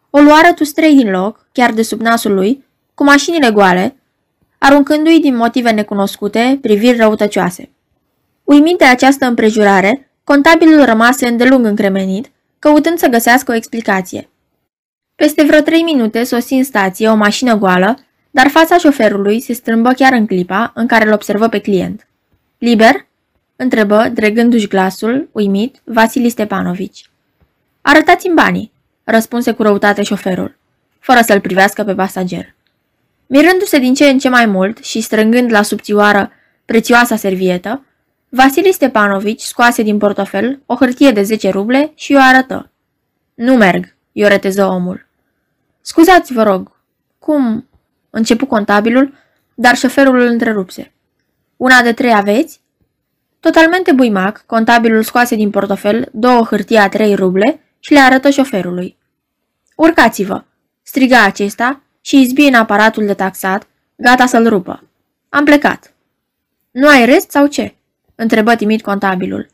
o 0.10 0.20
luară 0.20 0.53
tu 0.53 0.63
trei 0.63 0.96
din 0.96 1.12
loc, 1.12 1.48
chiar 1.51 1.72
de 1.72 1.82
sub 1.82 2.01
nasul 2.01 2.34
lui, 2.34 2.65
cu 2.94 3.03
mașinile 3.03 3.51
goale, 3.51 3.96
aruncându-i 4.58 5.20
din 5.20 5.36
motive 5.36 5.72
necunoscute 5.72 6.58
priviri 6.62 6.98
răutăcioase. 6.98 7.70
Uimit 8.44 8.77
de 8.77 8.86
această 8.86 9.25
împrejurare, 9.25 10.12
contabilul 10.24 10.86
rămase 10.86 11.27
îndelung 11.27 11.65
încremenit, 11.65 12.32
căutând 12.60 12.98
să 12.98 13.08
găsească 13.08 13.51
o 13.51 13.56
explicație. 13.56 14.30
Peste 15.15 15.44
vreo 15.44 15.60
trei 15.60 15.82
minute 15.82 16.24
sosi 16.24 16.53
în 16.53 16.63
stație 16.63 17.10
o 17.10 17.15
mașină 17.15 17.56
goală, 17.56 17.98
dar 18.32 18.48
fața 18.48 18.77
șoferului 18.77 19.39
se 19.39 19.53
strâmbă 19.53 19.92
chiar 19.92 20.13
în 20.13 20.25
clipa 20.25 20.72
în 20.75 20.88
care 20.88 21.06
îl 21.06 21.13
observă 21.13 21.48
pe 21.48 21.60
client. 21.60 22.08
Liber? 22.58 23.08
întrebă, 23.56 24.10
dregându-și 24.13 24.68
glasul, 24.68 25.30
uimit, 25.32 25.82
Vasili 25.84 26.30
Stepanovici. 26.30 27.10
Arătați-mi 27.82 28.34
banii, 28.34 28.72
răspunse 29.03 29.51
cu 29.51 29.63
răutate 29.63 30.03
șoferul, 30.03 30.58
fără 31.00 31.22
să-l 31.22 31.39
privească 31.42 31.84
pe 31.84 31.94
pasager. 31.94 32.56
Mirându-se 33.27 33.80
din 33.80 33.94
ce 33.94 34.06
în 34.06 34.18
ce 34.18 34.30
mai 34.30 34.46
mult 34.46 34.84
și 34.84 35.01
strângând 35.01 35.51
la 35.51 35.62
subțioară 35.62 36.32
prețioasa 36.65 37.15
servietă, 37.15 37.86
Vasile 38.36 38.72
Stepanovici 38.72 39.42
scoase 39.42 39.82
din 39.82 39.98
portofel 39.98 40.60
o 40.66 40.75
hârtie 40.75 41.12
de 41.12 41.24
10 41.24 41.50
ruble 41.50 41.92
și 41.96 42.13
o 42.13 42.20
arătă. 42.22 42.72
Nu 43.34 43.56
merg, 43.56 43.96
i-o 44.12 44.28
reteză 44.28 44.66
omul. 44.66 45.08
Scuzați, 45.82 46.34
vă 46.34 46.44
rog, 46.44 46.72
cum? 47.20 47.68
Începu 48.10 48.46
contabilul, 48.46 49.13
dar 49.54 49.75
șoferul 49.75 50.20
îl 50.20 50.28
întrerupse. 50.28 50.94
Una 51.58 51.82
de 51.82 51.94
trei 51.94 52.13
aveți? 52.13 52.62
Totalmente 53.40 53.92
buimac, 53.92 54.44
contabilul 54.46 55.04
scoase 55.04 55.36
din 55.36 55.50
portofel 55.50 56.10
două 56.12 56.44
hârtii 56.44 56.78
a 56.78 56.90
trei 56.90 57.16
ruble 57.16 57.62
și 57.80 57.94
le 57.94 58.00
arătă 58.00 58.30
șoferului. 58.30 58.98
Urcați-vă, 59.75 60.44
striga 60.82 61.24
acesta 61.24 61.82
și 62.02 62.22
izbi 62.22 62.46
în 62.46 62.54
aparatul 62.54 63.06
de 63.06 63.13
taxat, 63.13 63.68
gata 63.96 64.25
să-l 64.25 64.48
rupă. 64.48 64.84
Am 65.30 65.46
plecat. 65.46 65.94
Nu 66.72 66.88
ai 66.88 67.06
rest 67.06 67.32
sau 67.32 67.48
ce? 67.48 67.75
Întrebă 68.15 68.55
timid 68.55 68.82
contabilul. 68.82 69.50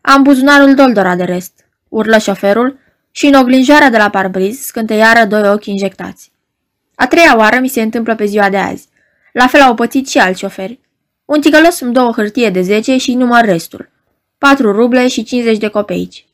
Am 0.00 0.22
buzunarul 0.22 0.74
doldora 0.74 1.16
de 1.16 1.24
rest, 1.24 1.64
urlă 1.88 2.18
șoferul 2.18 2.78
și 3.10 3.26
în 3.26 3.34
oglinjoarea 3.34 3.90
de 3.90 3.96
la 3.96 4.10
parbriz 4.10 4.58
scânteiară 4.58 5.24
doi 5.24 5.48
ochi 5.48 5.66
injectați. 5.66 6.32
A 6.94 7.06
treia 7.06 7.36
oară 7.36 7.58
mi 7.60 7.68
se 7.68 7.82
întâmplă 7.82 8.14
pe 8.14 8.24
ziua 8.24 8.48
de 8.48 8.56
azi. 8.56 8.88
La 9.32 9.46
fel 9.46 9.60
au 9.60 9.74
pățit 9.74 10.08
și 10.08 10.18
alți 10.18 10.40
șoferi. 10.40 10.80
Un 11.24 11.40
ticălos 11.40 11.80
îmi 11.80 11.92
dă 11.92 12.00
o 12.00 12.12
hârtie 12.12 12.50
de 12.50 12.60
10 12.60 12.96
și 12.96 13.14
număr 13.14 13.44
restul. 13.44 13.90
4 14.38 14.72
ruble 14.72 15.08
și 15.08 15.22
50 15.22 15.58
de 15.58 15.68
copeici. 15.68 16.26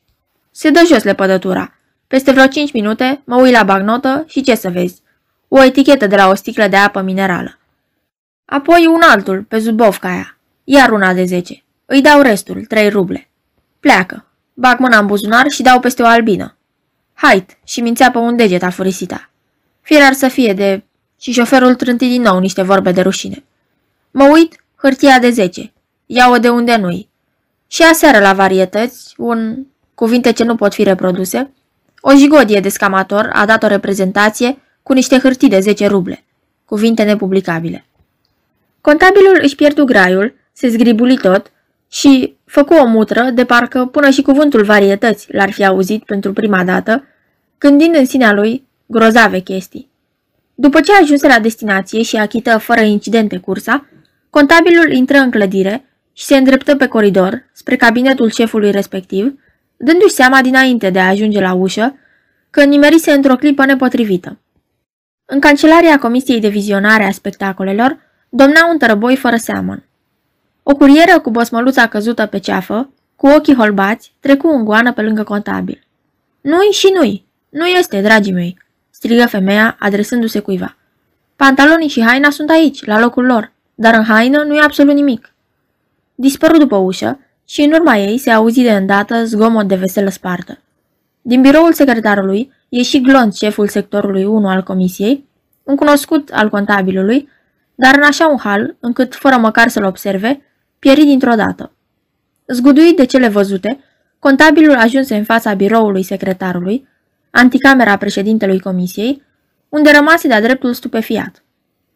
Se 0.51 0.69
dă 0.69 0.81
jos 0.87 1.03
lepădătura. 1.03 1.73
Peste 2.07 2.31
vreo 2.31 2.47
5 2.47 2.71
minute 2.73 3.21
mă 3.25 3.35
uit 3.35 3.51
la 3.51 3.63
bagnotă 3.63 4.23
și 4.27 4.41
ce 4.41 4.55
să 4.55 4.69
vezi? 4.69 5.01
O 5.47 5.63
etichetă 5.63 6.07
de 6.07 6.15
la 6.15 6.29
o 6.29 6.33
sticlă 6.33 6.67
de 6.67 6.75
apă 6.75 7.01
minerală. 7.01 7.59
Apoi 8.45 8.85
un 8.85 9.01
altul, 9.01 9.43
pe 9.43 9.57
zubovca 9.57 10.07
aia. 10.07 10.34
Iar 10.67 10.91
una 10.91 11.13
de 11.13 11.25
10. 11.25 11.63
Îi 11.85 12.01
dau 12.01 12.21
restul, 12.21 12.65
3 12.65 12.89
ruble. 12.89 13.29
Pleacă. 13.79 14.25
Bag 14.53 14.79
mâna 14.79 14.97
în 14.97 15.05
buzunar 15.05 15.49
și 15.49 15.61
dau 15.61 15.79
peste 15.79 16.01
o 16.01 16.05
albină. 16.05 16.55
Hait, 17.13 17.57
și 17.63 17.81
mințea 17.81 18.11
pe 18.11 18.17
un 18.17 18.35
deget 18.35 18.63
afurisita. 18.63 19.29
Fier 19.81 20.01
ar 20.01 20.13
să 20.13 20.27
fie 20.27 20.53
de... 20.53 20.83
Și 21.19 21.31
șoferul 21.31 21.75
trânti 21.75 22.07
din 22.07 22.21
nou 22.21 22.39
niște 22.39 22.61
vorbe 22.61 22.91
de 22.91 23.01
rușine. 23.01 23.43
Mă 24.11 24.23
uit, 24.23 24.63
hârtia 24.75 25.19
de 25.19 25.29
10. 25.29 25.73
Ia-o 26.05 26.37
de 26.37 26.49
unde 26.49 26.75
nu-i. 26.75 27.09
Și 27.67 27.81
aseară 27.81 28.19
la 28.19 28.33
varietăți, 28.33 29.13
un... 29.17 29.65
cuvinte 29.95 30.31
ce 30.31 30.43
nu 30.43 30.55
pot 30.55 30.73
fi 30.73 30.83
reproduse, 30.83 31.51
o 32.01 32.15
jigodie 32.15 32.59
de 32.59 32.69
scamator 32.69 33.29
a 33.33 33.45
dat 33.45 33.63
o 33.63 33.67
reprezentație 33.67 34.57
cu 34.83 34.93
niște 34.93 35.19
hârtii 35.19 35.49
de 35.49 35.59
10 35.59 35.87
ruble. 35.87 36.23
Cuvinte 36.65 37.03
nepublicabile. 37.03 37.85
Contabilul 38.81 39.39
își 39.41 39.55
pierdu 39.55 39.83
graiul, 39.83 40.35
se 40.57 40.67
zgribuli 40.69 41.17
tot 41.17 41.51
și 41.91 42.35
făcu 42.45 42.73
o 42.73 42.85
mutră 42.85 43.29
de 43.33 43.45
parcă 43.45 43.85
până 43.85 44.09
și 44.09 44.21
cuvântul 44.21 44.63
varietăți 44.63 45.27
l-ar 45.33 45.51
fi 45.51 45.65
auzit 45.65 46.03
pentru 46.03 46.33
prima 46.33 46.63
dată, 46.63 47.03
gândind 47.57 47.95
în 47.95 48.05
sinea 48.05 48.33
lui 48.33 48.67
grozave 48.85 49.39
chestii. 49.39 49.89
După 50.53 50.79
ce 50.79 50.91
ajunse 51.01 51.27
la 51.27 51.39
destinație 51.39 52.01
și 52.01 52.15
achită 52.15 52.57
fără 52.57 52.81
incidente 52.81 53.37
cursa, 53.37 53.85
contabilul 54.29 54.91
intră 54.91 55.17
în 55.17 55.31
clădire 55.31 55.85
și 56.13 56.25
se 56.25 56.37
îndreptă 56.37 56.75
pe 56.75 56.87
coridor 56.87 57.49
spre 57.53 57.75
cabinetul 57.75 58.29
șefului 58.29 58.71
respectiv, 58.71 59.39
dându-și 59.77 60.13
seama 60.13 60.41
dinainte 60.41 60.89
de 60.89 60.99
a 60.99 61.07
ajunge 61.07 61.39
la 61.39 61.53
ușă 61.53 61.95
că 62.49 62.63
nimerise 62.63 63.11
într-o 63.11 63.35
clipă 63.35 63.65
nepotrivită. 63.65 64.39
În 65.25 65.39
cancelaria 65.39 65.99
Comisiei 65.99 66.39
de 66.39 66.47
Vizionare 66.47 67.03
a 67.03 67.11
Spectacolelor 67.11 67.97
domnea 68.29 68.67
un 68.71 68.77
tărăboi 68.77 69.15
fără 69.15 69.35
seamăn. 69.35 69.83
O 70.67 70.75
curieră 70.75 71.19
cu 71.19 71.29
bosmăluța 71.29 71.87
căzută 71.87 72.25
pe 72.25 72.39
ceafă, 72.39 72.89
cu 73.15 73.27
ochii 73.27 73.55
holbați, 73.55 74.13
trecu 74.19 74.47
în 74.47 74.63
goană 74.63 74.93
pe 74.93 75.01
lângă 75.01 75.23
contabil. 75.23 75.83
Nu-i 76.41 76.71
și 76.71 76.91
nu-i, 76.95 77.25
nu 77.49 77.65
este, 77.65 78.01
dragii 78.01 78.33
mei, 78.33 78.57
strigă 78.89 79.25
femeia, 79.25 79.75
adresându-se 79.79 80.39
cuiva. 80.39 80.75
Pantalonii 81.35 81.87
și 81.87 82.03
haina 82.03 82.29
sunt 82.29 82.49
aici, 82.49 82.85
la 82.85 82.99
locul 82.99 83.25
lor, 83.25 83.51
dar 83.75 83.93
în 83.93 84.03
haină 84.03 84.43
nu 84.43 84.55
e 84.55 84.61
absolut 84.61 84.93
nimic. 84.93 85.33
Dispăru 86.15 86.57
după 86.57 86.75
ușă 86.75 87.19
și 87.47 87.61
în 87.61 87.71
urma 87.71 87.97
ei 87.97 88.17
se 88.17 88.31
auzi 88.31 88.61
de 88.61 88.71
îndată 88.71 89.25
zgomot 89.25 89.67
de 89.67 89.75
veselă 89.75 90.09
spartă. 90.09 90.59
Din 91.21 91.41
biroul 91.41 91.73
secretarului 91.73 92.51
ieși 92.69 93.01
glonț 93.01 93.37
șeful 93.37 93.67
sectorului 93.67 94.23
1 94.23 94.47
al 94.47 94.63
comisiei, 94.63 95.25
un 95.63 95.75
cunoscut 95.75 96.29
al 96.33 96.49
contabilului, 96.49 97.29
dar 97.75 97.95
în 97.95 98.03
așa 98.03 98.27
un 98.27 98.37
hal, 98.37 98.75
încât, 98.79 99.15
fără 99.15 99.37
măcar 99.37 99.67
să-l 99.67 99.83
observe, 99.83 100.39
pieri 100.85 101.05
dintr-o 101.05 101.35
dată. 101.35 101.71
Zguduit 102.47 102.95
de 102.95 103.05
cele 103.05 103.27
văzute, 103.27 103.83
contabilul 104.19 104.75
ajunse 104.75 105.15
în 105.15 105.23
fața 105.23 105.53
biroului 105.53 106.03
secretarului, 106.03 106.87
anticamera 107.31 107.97
președintelui 107.97 108.59
comisiei, 108.59 109.23
unde 109.69 109.91
rămase 109.91 110.27
de-a 110.27 110.41
dreptul 110.41 110.73
stupefiat. 110.73 111.43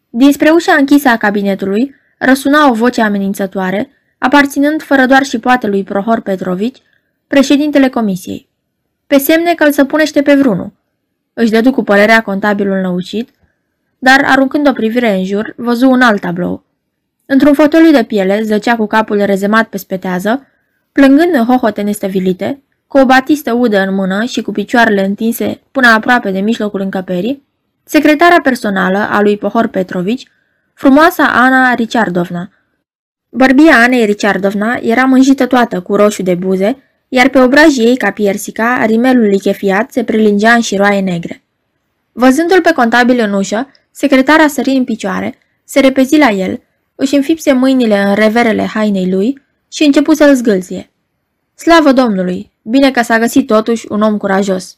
Dinspre 0.08 0.50
ușa 0.50 0.72
închisă 0.72 1.08
a 1.08 1.16
cabinetului 1.16 1.94
răsuna 2.18 2.70
o 2.70 2.72
voce 2.72 3.02
amenințătoare, 3.02 3.90
aparținând 4.18 4.82
fără 4.82 5.06
doar 5.06 5.22
și 5.22 5.38
poate 5.38 5.66
lui 5.66 5.82
Prohor 5.82 6.20
Petrovici, 6.20 6.82
președintele 7.26 7.88
comisiei. 7.88 8.48
Pe 9.06 9.18
semne 9.18 9.54
că 9.54 9.64
îl 9.64 9.72
săpunește 9.72 10.22
pe 10.22 10.34
vrunul. 10.34 10.72
Își 11.32 11.50
dădu 11.50 11.70
cu 11.70 11.82
părerea 11.82 12.22
contabilul 12.22 12.80
năucit, 12.80 13.28
dar 13.98 14.22
aruncând 14.24 14.68
o 14.68 14.72
privire 14.72 15.14
în 15.14 15.24
jur, 15.24 15.54
văzu 15.56 15.90
un 15.90 16.00
alt 16.00 16.20
tablou. 16.20 16.64
Într-un 17.32 17.54
fotoliu 17.54 17.90
de 17.90 18.04
piele, 18.04 18.42
zăcea 18.42 18.76
cu 18.76 18.86
capul 18.86 19.22
rezemat 19.24 19.68
pe 19.68 19.76
spetează, 19.76 20.46
plângând 20.92 21.34
în 21.34 21.44
hohote 21.44 21.82
nestăvilite, 21.82 22.62
cu 22.86 22.98
o 22.98 23.04
batistă 23.04 23.52
udă 23.52 23.78
în 23.78 23.94
mână 23.94 24.24
și 24.24 24.42
cu 24.42 24.52
picioarele 24.52 25.04
întinse 25.04 25.60
până 25.72 25.88
aproape 25.88 26.30
de 26.30 26.40
mijlocul 26.40 26.80
încăperii, 26.80 27.42
secretara 27.84 28.40
personală 28.40 28.98
a 29.10 29.20
lui 29.20 29.36
Pohor 29.36 29.66
Petrovici, 29.66 30.28
frumoasa 30.74 31.24
Ana 31.24 31.74
Ricardovna. 31.74 32.50
Bărbia 33.28 33.74
Anei 33.74 34.04
Ricardovna 34.04 34.78
era 34.82 35.04
mânjită 35.04 35.46
toată 35.46 35.80
cu 35.80 35.96
roșu 35.96 36.22
de 36.22 36.34
buze, 36.34 36.82
iar 37.08 37.28
pe 37.28 37.38
obrajii 37.38 37.84
ei, 37.84 37.96
ca 37.96 38.10
piersica, 38.10 38.84
rimelul 38.84 39.26
lichefiat 39.26 39.92
se 39.92 40.04
prelingea 40.04 40.52
în 40.52 40.60
șiroaie 40.60 41.00
negre. 41.00 41.42
Văzându-l 42.12 42.60
pe 42.60 42.72
contabil 42.72 43.18
în 43.18 43.32
ușă, 43.32 43.70
secretara 43.90 44.46
sări 44.46 44.70
în 44.70 44.84
picioare, 44.84 45.38
se 45.64 45.80
repezi 45.80 46.18
la 46.18 46.28
el, 46.28 46.60
își 47.00 47.14
înfipse 47.14 47.52
mâinile 47.52 47.98
în 47.98 48.14
reverele 48.14 48.64
hainei 48.64 49.10
lui 49.10 49.42
și 49.72 49.84
începu 49.84 50.14
să-l 50.14 50.34
zgâlție. 50.34 50.90
Slavă 51.54 51.92
Domnului! 51.92 52.50
Bine 52.62 52.90
că 52.90 53.02
s-a 53.02 53.18
găsit 53.18 53.46
totuși 53.46 53.86
un 53.88 54.02
om 54.02 54.16
curajos. 54.16 54.76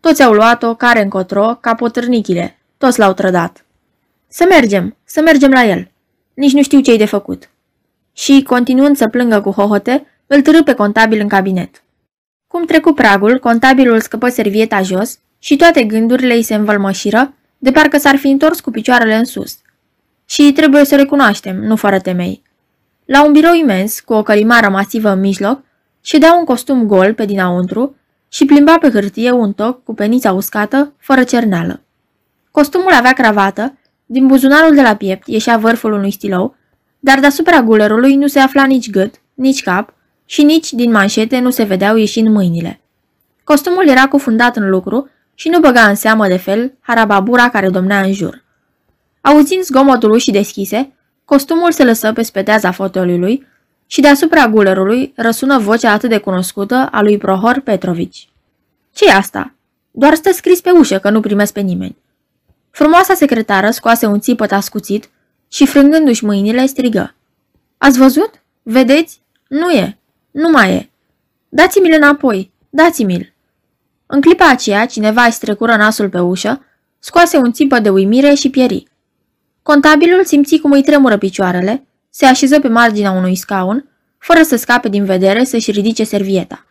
Toți 0.00 0.22
au 0.22 0.32
luat-o, 0.32 0.74
care 0.74 1.02
încotro, 1.02 1.58
ca 1.60 1.74
potârnichile. 1.74 2.58
Toți 2.78 2.98
l-au 2.98 3.12
trădat. 3.12 3.64
Să 4.28 4.46
mergem, 4.48 4.96
să 5.04 5.20
mergem 5.20 5.50
la 5.50 5.64
el. 5.64 5.90
Nici 6.34 6.52
nu 6.52 6.62
știu 6.62 6.80
ce-i 6.80 6.98
de 6.98 7.04
făcut. 7.04 7.50
Și, 8.12 8.42
continuând 8.42 8.96
să 8.96 9.08
plângă 9.08 9.40
cu 9.40 9.50
hohote, 9.50 10.06
îl 10.26 10.42
târâ 10.42 10.62
pe 10.62 10.74
contabil 10.74 11.20
în 11.20 11.28
cabinet. 11.28 11.82
Cum 12.46 12.64
trecu 12.64 12.92
pragul, 12.92 13.38
contabilul 13.38 14.00
scăpă 14.00 14.28
servieta 14.28 14.82
jos 14.82 15.18
și 15.38 15.56
toate 15.56 15.84
gândurile 15.84 16.34
îi 16.34 16.42
se 16.42 16.54
învălmășiră, 16.54 17.34
de 17.58 17.70
parcă 17.70 17.98
s-ar 17.98 18.16
fi 18.16 18.28
întors 18.28 18.60
cu 18.60 18.70
picioarele 18.70 19.14
în 19.14 19.24
sus. 19.24 19.58
Și 20.30 20.52
trebuie 20.52 20.84
să 20.84 20.96
recunoaștem, 20.96 21.56
nu 21.56 21.76
fără 21.76 21.98
temei. 21.98 22.42
La 23.04 23.24
un 23.24 23.32
birou 23.32 23.54
imens, 23.54 24.00
cu 24.00 24.12
o 24.12 24.22
călimară 24.22 24.68
masivă 24.68 25.10
în 25.10 25.20
mijloc, 25.20 25.60
dea 26.18 26.34
un 26.34 26.44
costum 26.44 26.86
gol 26.86 27.14
pe 27.14 27.24
dinăuntru 27.24 27.96
și 28.28 28.44
plimba 28.44 28.78
pe 28.78 28.90
hârtie 28.90 29.30
un 29.30 29.52
toc 29.52 29.84
cu 29.84 29.94
penița 29.94 30.32
uscată, 30.32 30.92
fără 30.98 31.24
cerneală. 31.24 31.82
Costumul 32.50 32.92
avea 32.92 33.12
cravată, 33.12 33.78
din 34.06 34.26
buzunarul 34.26 34.74
de 34.74 34.82
la 34.82 34.96
piept 34.96 35.26
ieșea 35.26 35.56
vârful 35.56 35.92
unui 35.92 36.10
stilou, 36.10 36.56
dar 36.98 37.20
deasupra 37.20 37.62
gulerului 37.62 38.14
nu 38.14 38.26
se 38.26 38.38
afla 38.38 38.64
nici 38.64 38.90
gât, 38.90 39.14
nici 39.34 39.62
cap 39.62 39.94
și 40.24 40.42
nici 40.42 40.72
din 40.72 40.90
manșete 40.90 41.38
nu 41.38 41.50
se 41.50 41.62
vedeau 41.62 41.96
ieșind 41.96 42.28
mâinile. 42.28 42.80
Costumul 43.44 43.88
era 43.88 44.06
cufundat 44.06 44.56
în 44.56 44.68
lucru 44.68 45.08
și 45.34 45.48
nu 45.48 45.60
băga 45.60 45.82
în 45.82 45.94
seamă 45.94 46.26
de 46.26 46.36
fel 46.36 46.74
harababura 46.80 47.48
care 47.48 47.68
domnea 47.68 48.00
în 48.00 48.12
jur. 48.12 48.48
Auzind 49.20 49.62
zgomotul 49.62 50.10
ușii 50.10 50.32
deschise, 50.32 50.92
costumul 51.24 51.72
se 51.72 51.84
lăsă 51.84 52.12
pe 52.12 52.22
speteaza 52.22 52.70
fotoliului 52.70 53.46
și 53.86 54.00
deasupra 54.00 54.48
gulerului 54.48 55.12
răsună 55.16 55.58
vocea 55.58 55.92
atât 55.92 56.08
de 56.08 56.18
cunoscută 56.18 56.88
a 56.92 57.02
lui 57.02 57.18
Prohor 57.18 57.60
Petrovici. 57.60 58.28
ce 58.94 59.10
asta? 59.10 59.54
Doar 59.90 60.14
stă 60.14 60.32
scris 60.32 60.60
pe 60.60 60.70
ușă 60.70 60.98
că 60.98 61.10
nu 61.10 61.20
primesc 61.20 61.52
pe 61.52 61.60
nimeni. 61.60 61.96
Frumoasa 62.70 63.14
secretară 63.14 63.70
scoase 63.70 64.06
un 64.06 64.20
țipăt 64.20 64.52
ascuțit 64.52 65.10
și 65.48 65.66
frângându-și 65.66 66.24
mâinile 66.24 66.66
strigă. 66.66 67.14
Ați 67.78 67.98
văzut? 67.98 68.30
Vedeți? 68.62 69.20
Nu 69.48 69.70
e. 69.70 69.98
Nu 70.30 70.48
mai 70.48 70.72
e. 70.72 70.90
Dați-mi-l 71.48 71.94
înapoi. 71.96 72.52
Dați-mi-l. 72.70 73.32
În 74.06 74.20
clipa 74.20 74.48
aceea, 74.48 74.86
cineva 74.86 75.22
își 75.22 75.36
strecură 75.36 75.76
nasul 75.76 76.08
pe 76.08 76.20
ușă, 76.20 76.64
scoase 76.98 77.36
un 77.36 77.52
țipă 77.52 77.78
de 77.78 77.90
uimire 77.90 78.34
și 78.34 78.50
pieri. 78.50 78.89
Contabilul 79.70 80.24
simți 80.24 80.56
cum 80.56 80.72
îi 80.72 80.82
tremură 80.82 81.18
picioarele, 81.18 81.84
se 82.08 82.26
așeză 82.26 82.60
pe 82.60 82.68
marginea 82.68 83.10
unui 83.10 83.34
scaun, 83.34 83.88
fără 84.18 84.42
să 84.42 84.56
scape 84.56 84.88
din 84.88 85.04
vedere 85.04 85.44
să-și 85.44 85.70
ridice 85.70 86.04
servieta. 86.04 86.66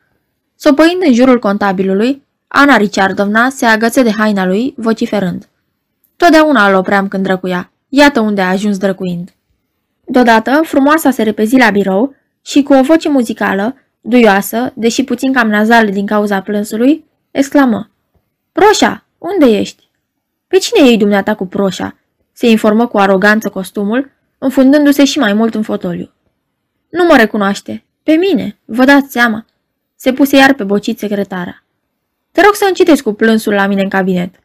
Sopăind 0.56 1.01
în 1.06 1.13
jurul 1.13 1.39
contabilului, 1.39 2.24
Ana 2.48 2.77
Richardovna 2.77 3.50
se 3.50 3.65
agăță 3.65 4.01
de 4.01 4.12
haina 4.12 4.46
lui, 4.46 4.74
vociferând. 4.77 5.48
Totdeauna 6.18 6.68
îl 6.68 6.75
opream 6.75 7.08
când 7.08 7.24
drăcuia. 7.24 7.72
Iată 7.89 8.20
unde 8.20 8.41
a 8.41 8.50
ajuns 8.50 8.77
drăcuind. 8.77 9.34
Deodată, 10.06 10.62
frumoasa 10.63 11.12
se 11.12 11.24
repezi 11.24 11.58
la 11.58 11.70
birou 11.70 12.15
și 12.46 12.63
cu 12.63 12.74
o 12.74 12.82
voce 12.82 13.10
muzicală, 13.10 13.75
duioasă, 14.01 14.72
deși 14.75 15.03
puțin 15.03 15.34
cam 15.34 15.50
nazală 15.50 15.89
din 15.89 16.06
cauza 16.06 16.41
plânsului, 16.41 17.06
exclamă. 17.32 17.89
Proșa, 18.51 19.06
unde 19.18 19.46
ești? 19.46 19.89
Pe 20.48 20.58
cine 20.58 20.88
iei 20.88 20.98
dumneata 20.98 21.36
cu 21.36 21.46
proșa? 21.46 21.94
Se 22.39 22.50
informă 22.50 22.88
cu 22.88 22.98
aroganță 22.98 23.50
costumul, 23.50 24.12
înfundându-se 24.38 25.05
și 25.05 25.19
mai 25.19 25.34
mult 25.34 25.55
în 25.55 25.62
fotoliu. 25.62 26.12
Nu 26.89 27.05
mă 27.05 27.15
recunoaște. 27.17 27.84
Pe 28.03 28.12
mine, 28.12 28.58
vă 28.65 28.86
dați 28.86 29.12
seama. 29.12 29.46
Se 29.96 30.13
puse 30.13 30.36
iar 30.36 30.53
pe 30.53 30.63
bocit 30.63 31.00
secretara. 31.00 31.63
Te 32.31 32.41
rog 32.41 32.53
să 32.53 32.65
încetezi 32.67 33.03
cu 33.03 33.13
plânsul 33.13 33.53
la 33.53 33.67
mine 33.67 33.81
în 33.81 33.89
cabinet. 33.89 34.36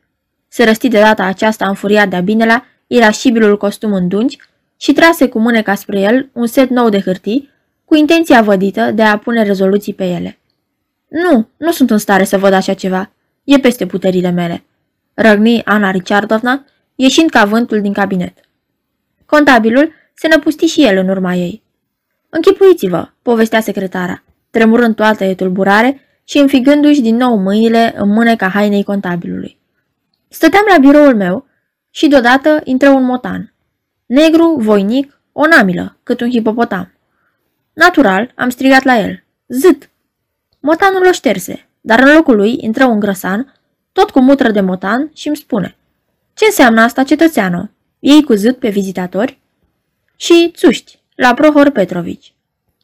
Se 0.49 0.65
răsti 0.65 0.89
de 0.89 1.01
data 1.01 1.25
aceasta 1.25 1.69
înfuriat 1.69 2.09
de-a 2.09 2.21
binelea, 2.21 2.67
irascibilul 2.87 3.57
costum 3.57 3.93
în 3.93 4.09
dungi 4.09 4.39
și 4.77 4.93
trase 4.93 5.29
cu 5.29 5.39
mâneca 5.39 5.75
spre 5.75 6.01
el 6.01 6.29
un 6.33 6.47
set 6.47 6.69
nou 6.69 6.89
de 6.89 7.01
hârtii, 7.01 7.51
cu 7.85 7.95
intenția 7.95 8.43
vădită 8.43 8.91
de 8.91 9.03
a 9.03 9.19
pune 9.19 9.43
rezoluții 9.43 9.95
pe 9.95 10.05
ele. 10.05 10.39
Nu, 11.09 11.49
nu 11.57 11.73
sunt 11.73 11.91
în 11.91 11.99
stare 11.99 12.25
să 12.25 12.39
văd 12.39 12.53
așa 12.53 12.75
ceva. 12.75 13.11
E 13.45 13.59
peste 13.59 13.87
puterile 13.87 14.31
mele. 14.31 14.65
Răgni 15.15 15.65
Ana 15.65 15.91
Richardovna, 15.91 16.65
ieșind 16.95 17.31
ca 17.31 17.45
vântul 17.45 17.81
din 17.81 17.93
cabinet. 17.93 18.39
Contabilul 19.27 19.93
se 20.15 20.29
năpusti 20.29 20.67
și 20.67 20.85
el 20.85 20.97
în 20.97 21.09
urma 21.09 21.35
ei. 21.35 21.63
Închipuiți-vă, 22.29 23.09
povestea 23.23 23.61
secretara, 23.61 24.23
tremurând 24.51 24.95
toată 24.95 25.25
de 25.25 25.35
tulburare 25.35 26.01
și 26.25 26.39
înfigându-și 26.39 27.01
din 27.01 27.17
nou 27.17 27.37
mâinile 27.37 27.95
în 27.97 28.09
mâneca 28.09 28.49
hainei 28.49 28.85
contabilului. 28.85 29.59
Stăteam 30.29 30.65
la 30.69 30.79
biroul 30.79 31.17
meu 31.17 31.47
și 31.91 32.09
deodată 32.09 32.61
intră 32.65 32.89
un 32.89 33.05
motan. 33.05 33.55
Negru, 34.07 34.57
voinic, 34.59 35.21
o 35.33 35.47
namilă, 35.47 35.97
cât 36.03 36.21
un 36.21 36.31
hipopotam. 36.31 36.93
Natural, 37.73 38.33
am 38.35 38.49
strigat 38.49 38.83
la 38.83 38.99
el. 38.99 39.25
Zât! 39.49 39.91
Motanul 40.61 41.07
o 41.07 41.13
șterse, 41.13 41.69
dar 41.81 41.99
în 41.99 42.15
locul 42.15 42.37
lui 42.37 42.59
intră 42.61 42.85
un 42.85 43.01
grăsan, 43.01 43.55
tot 43.93 44.11
cu 44.11 44.21
mutră 44.21 44.51
de 44.51 44.61
motan 44.61 45.11
și 45.15 45.27
îmi 45.27 45.37
spune. 45.37 45.77
Ce 46.35 46.45
înseamnă 46.45 46.81
asta, 46.81 47.03
cetățeană? 47.03 47.71
Ei 47.99 48.23
cu 48.23 48.33
zât 48.33 48.59
pe 48.59 48.69
vizitatori? 48.69 49.38
Și 50.17 50.50
țuști, 50.55 50.99
la 51.14 51.35
Prohor 51.35 51.71
Petrovici. 51.71 52.33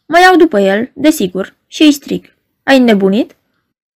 Mă 0.06 0.18
iau 0.22 0.36
după 0.36 0.60
el, 0.60 0.90
desigur, 0.94 1.54
și 1.66 1.82
îi 1.82 1.92
strig. 1.92 2.34
Ai 2.62 2.78
nebunit? 2.78 3.36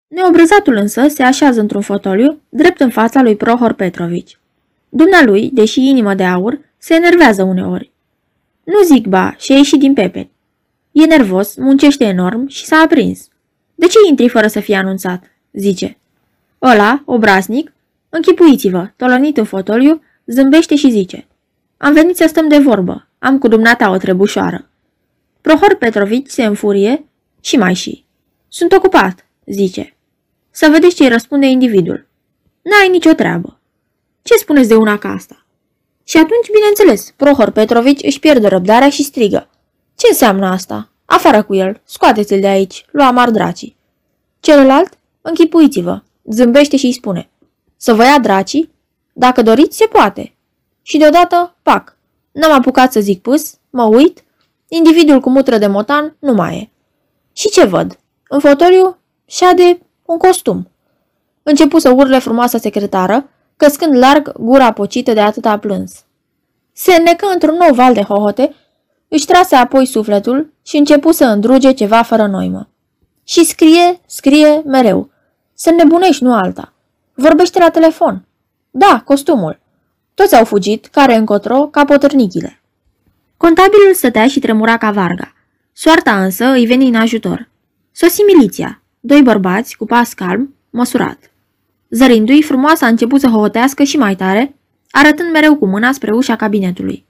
Neobrăzatul 0.08 0.76
însă 0.76 1.08
se 1.08 1.24
așează 1.24 1.60
într-un 1.60 1.82
fotoliu, 1.82 2.42
drept 2.50 2.80
în 2.80 2.90
fața 2.90 3.22
lui 3.22 3.36
Prohor 3.36 3.74
Petrovici. 3.74 4.38
Dumnealui, 4.90 5.50
deși 5.54 5.88
inimă 5.90 6.14
de 6.14 6.24
aur, 6.24 6.60
se 6.78 6.94
enervează 6.96 7.44
uneori. 7.44 7.92
Nu 8.64 8.84
zic 8.84 9.08
ba 9.08 9.36
și 9.38 9.52
a 9.52 9.56
ieșit 9.56 9.80
din 9.80 9.94
pepe. 9.94 10.30
E 10.92 11.06
nervos, 11.06 11.56
muncește 11.56 12.04
enorm 12.04 12.48
și 12.48 12.66
s-a 12.66 12.78
aprins. 12.78 13.28
De 13.76 13.86
ce 13.86 13.98
intri 14.10 14.30
fără 14.30 14.48
să 14.48 14.60
fie 14.60 14.76
anunțat? 14.76 15.24
zice. 15.52 15.98
Ăla, 16.62 17.02
obraznic, 17.06 17.73
închipuiți-vă, 18.16 18.90
tolănit 18.96 19.38
în 19.38 19.44
fotoliu, 19.44 20.02
zâmbește 20.26 20.76
și 20.76 20.92
zice. 20.92 21.28
Am 21.78 21.94
venit 21.94 22.16
să 22.16 22.26
stăm 22.28 22.48
de 22.48 22.58
vorbă, 22.58 23.08
am 23.20 23.38
cu 23.38 23.48
dumneata 23.48 23.90
o 23.90 23.98
trebușoară. 23.98 24.70
Prohor 25.42 25.76
Petrovici 25.76 26.30
se 26.30 26.44
înfurie 26.44 27.06
și 27.42 27.58
mai 27.58 27.74
și. 27.74 28.06
Sunt 28.48 28.72
ocupat, 28.72 29.26
zice. 29.46 29.96
Să 30.50 30.68
vedeți 30.72 30.96
ce 30.96 31.04
îi 31.04 31.10
răspunde 31.10 31.46
individul. 31.46 32.08
N-ai 32.62 32.90
nicio 32.90 33.14
treabă. 33.14 33.60
Ce 34.22 34.34
spuneți 34.34 34.68
de 34.68 34.76
una 34.76 34.98
ca 34.98 35.10
asta? 35.10 35.46
Și 36.04 36.18
atunci, 36.18 36.52
bineînțeles, 36.54 37.14
Prohor 37.16 37.50
Petrovici 37.50 38.04
își 38.04 38.20
pierde 38.20 38.48
răbdarea 38.48 38.90
și 38.90 39.04
strigă. 39.04 39.50
Ce 39.96 40.08
înseamnă 40.10 40.48
asta? 40.48 40.90
Afară 41.06 41.44
cu 41.44 41.56
el, 41.56 41.82
scoateți-l 41.84 42.40
de 42.40 42.48
aici, 42.48 42.86
lua 42.92 43.12
mardracii. 43.12 43.76
Celălalt, 44.40 44.98
închipuiți-vă, 45.22 46.02
zâmbește 46.24 46.78
și 46.78 46.86
îi 46.86 46.94
spune. 46.94 47.30
Să 47.84 47.94
vă 47.94 48.04
ia 48.04 48.20
dracii? 48.20 48.72
Dacă 49.14 49.42
doriți, 49.42 49.78
se 49.78 49.86
poate. 49.86 50.36
Și 50.82 50.98
deodată, 50.98 51.56
pac, 51.62 51.98
n-am 52.32 52.52
apucat 52.52 52.92
să 52.92 53.00
zic 53.00 53.22
pus, 53.22 53.58
mă 53.70 53.84
uit, 53.84 54.24
individul 54.68 55.20
cu 55.20 55.30
mutră 55.30 55.58
de 55.58 55.68
motan 55.68 56.16
nu 56.20 56.34
mai 56.34 56.56
e. 56.56 56.70
Și 57.34 57.50
ce 57.50 57.66
văd? 57.66 58.00
În 58.28 58.40
fotoliu 58.40 58.98
șade 59.26 59.80
un 60.06 60.18
costum. 60.18 60.70
Începu 61.44 61.80
să 61.80 61.90
urle 61.90 62.20
frumoasa 62.20 62.58
secretară, 62.58 63.30
căscând 63.58 63.98
larg 63.98 64.32
gura 64.38 64.74
pocită 64.74 65.14
de 65.14 65.22
atâta 65.22 65.58
plâns. 65.58 66.04
Se 66.74 66.94
înnecă 66.94 67.26
într-un 67.34 67.56
nou 67.56 67.74
val 67.74 67.94
de 67.94 68.02
hohote, 68.02 68.56
își 69.08 69.26
trase 69.26 69.56
apoi 69.56 69.86
sufletul 69.86 70.54
și 70.66 70.78
începu 70.78 71.12
să 71.12 71.26
îndruge 71.26 71.72
ceva 71.72 72.02
fără 72.02 72.28
noimă. 72.28 72.70
Și 73.24 73.44
scrie, 73.46 74.02
scrie 74.06 74.62
mereu. 74.66 75.10
Să 75.54 75.72
nebunești, 75.72 76.24
nu 76.24 76.34
alta. 76.34 76.73
Vorbește 77.14 77.60
la 77.60 77.70
telefon. 77.70 78.26
Da, 78.72 79.02
costumul. 79.06 79.60
Toți 80.14 80.36
au 80.36 80.46
fugit, 80.46 80.86
care 80.86 81.16
încotro, 81.16 81.68
ca 81.68 81.86
potârnichile. 81.86 82.62
Contabilul 83.38 83.94
stătea 83.94 84.28
și 84.28 84.40
tremura 84.40 84.78
ca 84.78 84.92
varga. 84.92 85.34
Soarta 85.74 86.24
însă 86.24 86.46
îi 86.46 86.66
veni 86.66 86.88
în 86.88 86.96
ajutor. 86.96 87.50
Sosi 87.92 88.22
miliția. 88.22 88.82
Doi 89.00 89.22
bărbați, 89.22 89.78
cu 89.78 89.86
pas 89.86 90.14
calm, 90.14 90.56
măsurat. 90.70 91.32
Zărindu-i, 91.90 92.42
frumoasa 92.42 92.86
a 92.86 92.90
început 92.90 93.20
să 93.20 93.28
hohotească 93.28 93.84
și 93.84 93.98
mai 93.98 94.16
tare, 94.16 94.56
arătând 94.92 95.32
mereu 95.32 95.56
cu 95.56 95.66
mâna 95.66 95.92
spre 95.92 96.12
ușa 96.14 96.36
cabinetului. 96.36 97.06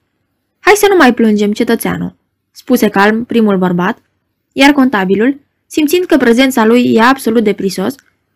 Hai 0.60 0.74
să 0.76 0.86
nu 0.90 0.96
mai 0.96 1.14
plângem, 1.14 1.52
cetățeanu, 1.52 2.16
spuse 2.52 2.90
calm 2.90 3.26
primul 3.26 3.58
bărbat, 3.58 3.98
iar 4.52 4.72
contabilul, 4.72 5.40
simțind 5.68 6.06
că 6.06 6.18
prezența 6.18 6.66
lui 6.66 6.94
e 6.94 7.02
absolut 7.02 7.44
deprisos, 7.44 7.96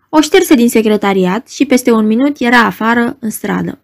o 0.09 0.21
șterse 0.21 0.55
din 0.55 0.69
secretariat 0.69 1.49
și 1.49 1.65
peste 1.65 1.91
un 1.91 2.05
minut 2.05 2.39
era 2.39 2.59
afară, 2.59 3.17
în 3.19 3.29
stradă. 3.29 3.79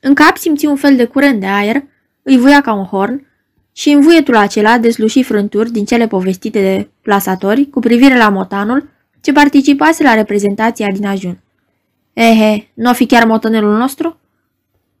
În 0.00 0.14
cap 0.14 0.36
simți 0.36 0.66
un 0.66 0.76
fel 0.76 0.96
de 0.96 1.04
curent 1.04 1.40
de 1.40 1.46
aer, 1.46 1.82
îi 2.22 2.38
vuia 2.38 2.60
ca 2.60 2.72
un 2.72 2.84
horn 2.84 3.26
și 3.72 3.90
în 3.90 4.00
vuietul 4.00 4.36
acela 4.36 4.78
desluși 4.78 5.22
frânturi 5.22 5.70
din 5.70 5.84
cele 5.84 6.06
povestite 6.06 6.60
de 6.60 6.88
plasatori 7.02 7.70
cu 7.70 7.80
privire 7.80 8.16
la 8.16 8.28
motanul 8.28 8.88
ce 9.20 9.32
participase 9.32 10.02
la 10.02 10.14
reprezentația 10.14 10.90
din 10.90 11.06
ajun. 11.06 11.38
Ehe, 12.12 12.70
nu 12.74 12.90
o 12.90 12.92
fi 12.92 13.06
chiar 13.06 13.24
motanelul 13.24 13.76
nostru? 13.76 14.18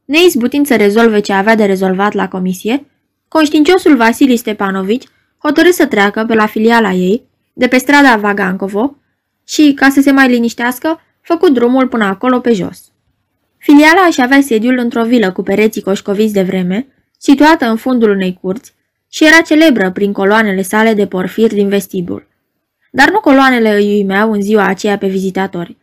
Neizbutind 0.04 0.66
să 0.66 0.76
rezolve 0.76 1.20
ce 1.20 1.32
avea 1.32 1.54
de 1.54 1.64
rezolvat 1.64 2.12
la 2.12 2.28
comisie, 2.28 2.86
conștiinciosul 3.28 3.96
Vasili 3.96 4.36
Stepanovici 4.36 5.08
hotărâ 5.38 5.70
să 5.70 5.86
treacă 5.86 6.24
pe 6.24 6.34
la 6.34 6.46
filiala 6.46 6.92
ei, 6.92 7.22
de 7.52 7.66
pe 7.66 7.78
strada 7.78 8.16
Vagancovo, 8.16 8.96
și, 9.52 9.72
ca 9.74 9.88
să 9.88 10.00
se 10.00 10.10
mai 10.10 10.28
liniștească, 10.28 11.00
făcut 11.20 11.54
drumul 11.54 11.88
până 11.88 12.04
acolo 12.04 12.40
pe 12.40 12.52
jos. 12.52 12.82
Filiala 13.58 14.04
își 14.08 14.20
avea 14.22 14.40
sediul 14.40 14.78
într-o 14.78 15.04
vilă 15.04 15.32
cu 15.32 15.42
pereții 15.42 15.82
coșcoviți 15.82 16.32
de 16.32 16.42
vreme, 16.42 16.86
situată 17.18 17.66
în 17.66 17.76
fundul 17.76 18.10
unei 18.10 18.38
curți, 18.40 18.74
și 19.10 19.24
era 19.24 19.40
celebră 19.40 19.90
prin 19.90 20.12
coloanele 20.12 20.62
sale 20.62 20.94
de 20.94 21.06
porfir 21.06 21.52
din 21.52 21.68
vestibul. 21.68 22.28
Dar 22.90 23.10
nu 23.10 23.20
coloanele 23.20 23.74
îi 23.74 23.94
uimeau 23.94 24.32
în 24.32 24.42
ziua 24.42 24.66
aceea 24.66 24.98
pe 24.98 25.06
vizitatori, 25.06 25.76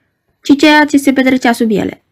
ci 0.43 0.57
ceea 0.57 0.85
ce 0.85 0.97
se 0.97 1.13
petrecea 1.13 1.51
sub 1.51 1.71
ele. 1.71 2.03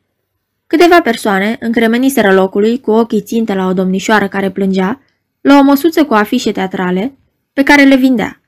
Câteva 0.68 1.02
persoane 1.02 1.58
încremeniseră 1.60 2.34
locului 2.34 2.80
cu 2.80 2.92
ochii 2.92 3.22
ținte 3.22 3.54
la 3.54 3.68
o 3.68 3.74
domnișoară 3.74 4.28
care 4.28 4.52
plângea, 4.52 5.02
la 5.42 5.58
o 5.58 5.64
măsuță 5.64 6.06
cu 6.06 6.14
afișe 6.14 6.52
teatrale, 6.52 7.18
pe 7.54 7.64
care 7.64 7.84
le 7.84 7.96
vindea. 7.96 8.42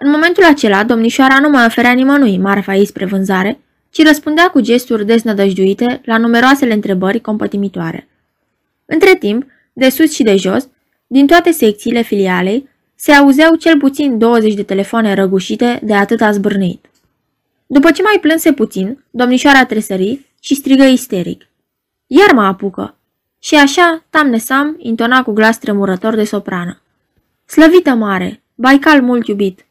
În 0.00 0.10
momentul 0.10 0.44
acela, 0.44 0.84
domnișoara 0.84 1.38
nu 1.40 1.48
mai 1.48 1.66
oferea 1.66 1.92
nimănui 1.92 2.38
marfa 2.38 2.74
ei 2.74 2.86
spre 2.86 3.04
vânzare, 3.04 3.60
ci 3.90 4.02
răspundea 4.02 4.50
cu 4.50 4.60
gesturi 4.60 5.06
desnădăjduite 5.06 6.00
la 6.04 6.18
numeroasele 6.18 6.72
întrebări 6.72 7.20
compătimitoare. 7.20 8.08
Între 8.84 9.14
timp, 9.14 9.46
de 9.72 9.88
sus 9.88 10.12
și 10.12 10.22
de 10.22 10.36
jos, 10.36 10.68
din 11.06 11.26
toate 11.26 11.50
secțiile 11.50 12.02
filialei, 12.02 12.68
se 12.94 13.12
auzeau 13.12 13.54
cel 13.54 13.78
puțin 13.78 14.18
20 14.18 14.54
de 14.54 14.62
telefoane 14.62 15.14
răgușite 15.14 15.80
de 15.82 15.94
atâta 15.94 16.30
zbârnit. 16.30 16.86
După 17.66 17.90
ce 17.90 18.02
mai 18.02 18.18
plânse 18.20 18.52
puțin, 18.52 19.04
domnișoara 19.10 19.64
tresări 19.64 20.26
și 20.40 20.54
strigă 20.54 20.84
isteric. 20.84 21.48
Iar 22.06 22.32
mă 22.32 22.42
apucă! 22.42 22.96
Și 23.38 23.54
așa, 23.54 24.04
Tamnesam 24.10 24.76
intona 24.78 25.22
cu 25.22 25.32
glas 25.32 25.58
tremurător 25.58 26.14
de 26.14 26.24
soprană. 26.24 26.80
Slăvită 27.46 27.90
mare, 27.90 28.42
Baical 28.54 29.02
mult 29.02 29.26
iubit. 29.26 29.66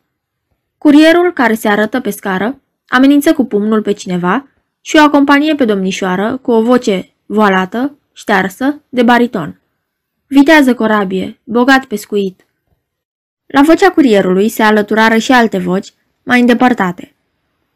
Curierul 0.78 1.34
care 1.34 1.54
se 1.54 1.68
arătă 1.68 2.00
pe 2.00 2.10
scară 2.10 2.60
amenință 2.88 3.34
cu 3.34 3.46
pumnul 3.46 3.82
pe 3.82 3.92
cineva 3.92 4.48
și 4.82 4.96
o 4.96 5.04
acompanie 5.04 5.56
pe 5.56 5.66
domnișoară 5.66 6.40
cu 6.42 6.52
o 6.52 6.62
voce 6.62 7.10
voalată, 7.26 7.98
ștearsă, 8.14 8.82
de 8.90 9.04
bariton. 9.04 9.62
Vitează 10.28 10.74
corabie, 10.76 11.40
bogat 11.44 11.86
pescuit. 11.86 12.46
La 13.46 13.62
vocea 13.62 13.92
curierului 13.92 14.50
se 14.50 14.64
alăturară 14.64 15.18
și 15.18 15.32
alte 15.32 15.58
voci, 15.58 15.94
mai 16.24 16.40
îndepărtate. 16.40 17.16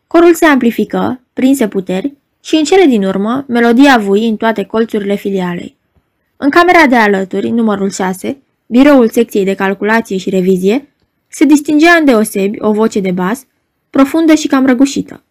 Corul 0.07 0.33
se 0.33 0.45
amplifică, 0.45 1.21
prinse 1.33 1.67
puteri, 1.67 2.13
și 2.43 2.55
în 2.55 2.63
cele 2.63 2.85
din 2.85 3.03
urmă, 3.03 3.45
melodia 3.47 3.97
vui 3.97 4.27
în 4.27 4.35
toate 4.35 4.63
colțurile 4.63 5.15
filialei. 5.15 5.77
În 6.37 6.49
camera 6.49 6.87
de 6.87 6.95
alături, 6.95 7.49
numărul 7.49 7.89
6, 7.89 8.41
biroul 8.65 9.09
secției 9.09 9.45
de 9.45 9.55
calculație 9.55 10.17
și 10.17 10.29
revizie, 10.29 10.90
se 11.33 11.45
distingea 11.45 11.91
îndeosebi 11.91 12.57
o 12.61 12.71
voce 12.71 12.99
de 12.99 13.11
bas, 13.11 13.45
profundă 13.89 14.33
și 14.33 14.47
cam 14.47 14.65
răgușită. 14.65 15.23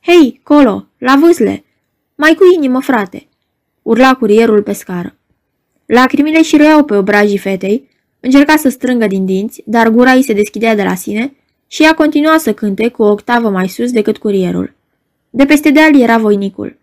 Hei, 0.00 0.40
colo, 0.42 0.86
la 0.98 1.16
vâsle! 1.20 1.64
Mai 2.14 2.34
cu 2.34 2.42
inimă, 2.54 2.80
frate!" 2.80 3.28
urla 3.82 4.14
curierul 4.14 4.62
pe 4.62 4.72
scară. 4.72 5.14
Lacrimile 5.86 6.42
și 6.42 6.56
răiau 6.56 6.84
pe 6.84 6.96
obrajii 6.96 7.38
fetei, 7.38 7.88
încerca 8.20 8.56
să 8.56 8.68
strângă 8.68 9.06
din 9.06 9.24
dinți, 9.24 9.62
dar 9.66 9.88
gura 9.88 10.12
ei 10.12 10.22
se 10.22 10.32
deschidea 10.32 10.74
de 10.74 10.82
la 10.82 10.94
sine 10.94 11.34
și 11.66 11.82
ea 11.82 11.94
continua 11.94 12.38
să 12.38 12.52
cânte 12.52 12.88
cu 12.88 13.02
o 13.02 13.10
octavă 13.10 13.48
mai 13.48 13.68
sus 13.68 13.92
decât 13.92 14.18
curierul. 14.18 14.74
De 15.30 15.44
peste 15.44 15.70
deal 15.70 16.00
era 16.00 16.18
voinicul. 16.18 16.76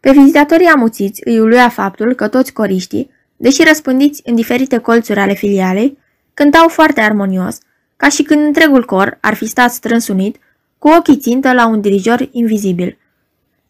Pe 0.00 0.10
vizitatorii 0.10 0.66
amuțiți 0.66 1.20
îi 1.24 1.38
uluia 1.38 1.68
faptul 1.68 2.14
că 2.14 2.28
toți 2.28 2.52
coriștii, 2.52 3.10
deși 3.36 3.64
răspândiți 3.64 4.22
în 4.24 4.34
diferite 4.34 4.78
colțuri 4.78 5.20
ale 5.20 5.34
filialei, 5.34 5.98
cântau 6.34 6.68
foarte 6.68 7.00
armonios, 7.00 7.58
ca 7.98 8.08
și 8.08 8.22
când 8.22 8.46
întregul 8.46 8.84
cor 8.84 9.18
ar 9.20 9.34
fi 9.34 9.46
stat 9.46 9.70
strâns 9.70 10.08
unit, 10.08 10.36
cu 10.78 10.88
ochii 10.88 11.16
țintă 11.16 11.52
la 11.52 11.66
un 11.66 11.80
dirijor 11.80 12.28
invizibil. 12.32 12.98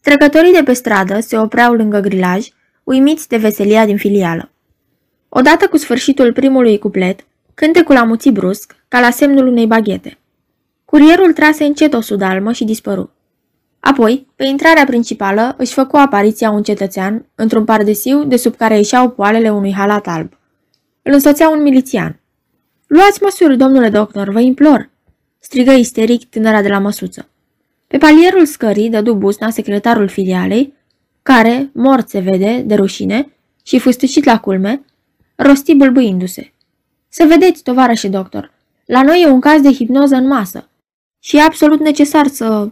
Trecătorii 0.01 0.53
de 0.53 0.63
pe 0.63 0.73
stradă 0.73 1.19
se 1.19 1.37
opreau 1.37 1.73
lângă 1.73 1.99
grilaj, 1.99 2.47
uimiți 2.83 3.27
de 3.27 3.37
veselia 3.37 3.85
din 3.85 3.97
filială. 3.97 4.51
Odată 5.29 5.67
cu 5.67 5.77
sfârșitul 5.77 6.33
primului 6.33 6.79
cuplet, 6.79 7.25
cântecul 7.53 7.97
amuții 7.97 8.31
brusc, 8.31 8.75
ca 8.87 8.99
la 8.99 9.09
semnul 9.09 9.47
unei 9.47 9.67
baghete. 9.67 10.17
Curierul 10.85 11.33
trase 11.33 11.63
încet 11.63 11.93
o 11.93 12.01
sudalmă 12.01 12.51
și 12.51 12.63
dispăru. 12.63 13.11
Apoi, 13.79 14.27
pe 14.35 14.43
intrarea 14.43 14.85
principală, 14.85 15.55
își 15.57 15.73
făcu 15.73 15.97
apariția 15.97 16.49
un 16.49 16.63
cetățean, 16.63 17.25
într-un 17.35 17.65
pardesiu 17.65 18.23
de 18.23 18.35
sub 18.35 18.55
care 18.55 18.75
ieșeau 18.75 19.09
poalele 19.09 19.51
unui 19.51 19.73
halat 19.73 20.07
alb. 20.07 20.33
Îl 21.01 21.13
însoțea 21.13 21.49
un 21.49 21.61
milițian. 21.61 22.18
Luați 22.89 23.23
măsuri, 23.23 23.57
domnule 23.57 23.89
doctor, 23.89 24.29
vă 24.29 24.39
implor!" 24.39 24.89
strigă 25.39 25.71
isteric 25.71 26.29
tânăra 26.29 26.61
de 26.61 26.67
la 26.67 26.79
măsuță. 26.79 27.29
Pe 27.87 27.97
palierul 27.97 28.45
scării 28.45 28.89
dădu 28.89 29.13
busna 29.13 29.49
secretarul 29.49 30.07
filialei, 30.07 30.73
care, 31.21 31.69
mort 31.73 32.09
se 32.09 32.19
vede, 32.19 32.63
de 32.65 32.75
rușine, 32.75 33.33
și 33.63 33.79
fustăcit 33.79 34.23
la 34.23 34.39
culme, 34.39 34.81
rosti 35.35 35.75
bâlbâindu-se. 35.75 36.53
Să 37.09 37.25
vedeți, 37.27 37.63
tovarășe 37.63 38.07
doctor, 38.07 38.53
la 38.85 39.01
noi 39.01 39.21
e 39.21 39.27
un 39.27 39.39
caz 39.39 39.61
de 39.61 39.71
hipnoză 39.71 40.15
în 40.15 40.27
masă 40.27 40.69
și 41.19 41.37
e 41.37 41.41
absolut 41.41 41.79
necesar 41.79 42.27
să... 42.27 42.69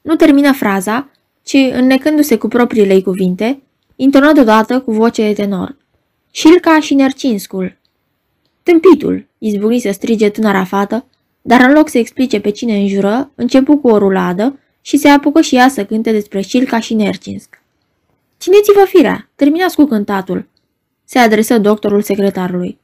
Nu 0.00 0.16
termină 0.16 0.52
fraza, 0.52 1.10
ci, 1.42 1.56
înnecându-se 1.72 2.36
cu 2.38 2.48
propriile 2.48 2.92
ei 2.92 3.02
cuvinte, 3.02 3.62
intonă 3.96 4.32
deodată 4.32 4.80
cu 4.80 4.92
voce 4.92 5.22
de 5.22 5.32
tenor. 5.32 5.76
Șilca 6.30 6.80
și 6.80 6.94
Nercinscul. 6.94 7.79
Tâmpitul, 8.62 9.26
izbucni 9.38 9.80
să 9.80 9.90
strige 9.90 10.28
tânăra 10.28 10.64
fată, 10.64 11.04
dar 11.42 11.60
în 11.60 11.72
loc 11.72 11.88
să 11.88 11.98
explice 11.98 12.40
pe 12.40 12.50
cine 12.50 12.76
înjură, 12.76 13.30
începu 13.34 13.76
cu 13.76 13.88
o 13.88 13.98
ruladă 13.98 14.58
și 14.80 14.96
se 14.96 15.08
apucă 15.08 15.40
și 15.40 15.56
ea 15.56 15.68
să 15.68 15.84
cânte 15.84 16.12
despre 16.12 16.40
Șilca 16.40 16.80
și 16.80 16.94
Nercinsk. 16.94 17.62
Țineți-vă 18.40 18.84
firea, 18.84 19.28
terminați 19.34 19.76
cu 19.76 19.84
cântatul, 19.84 20.48
se 21.04 21.18
adresă 21.18 21.58
doctorul 21.58 22.02
secretarului. 22.02 22.78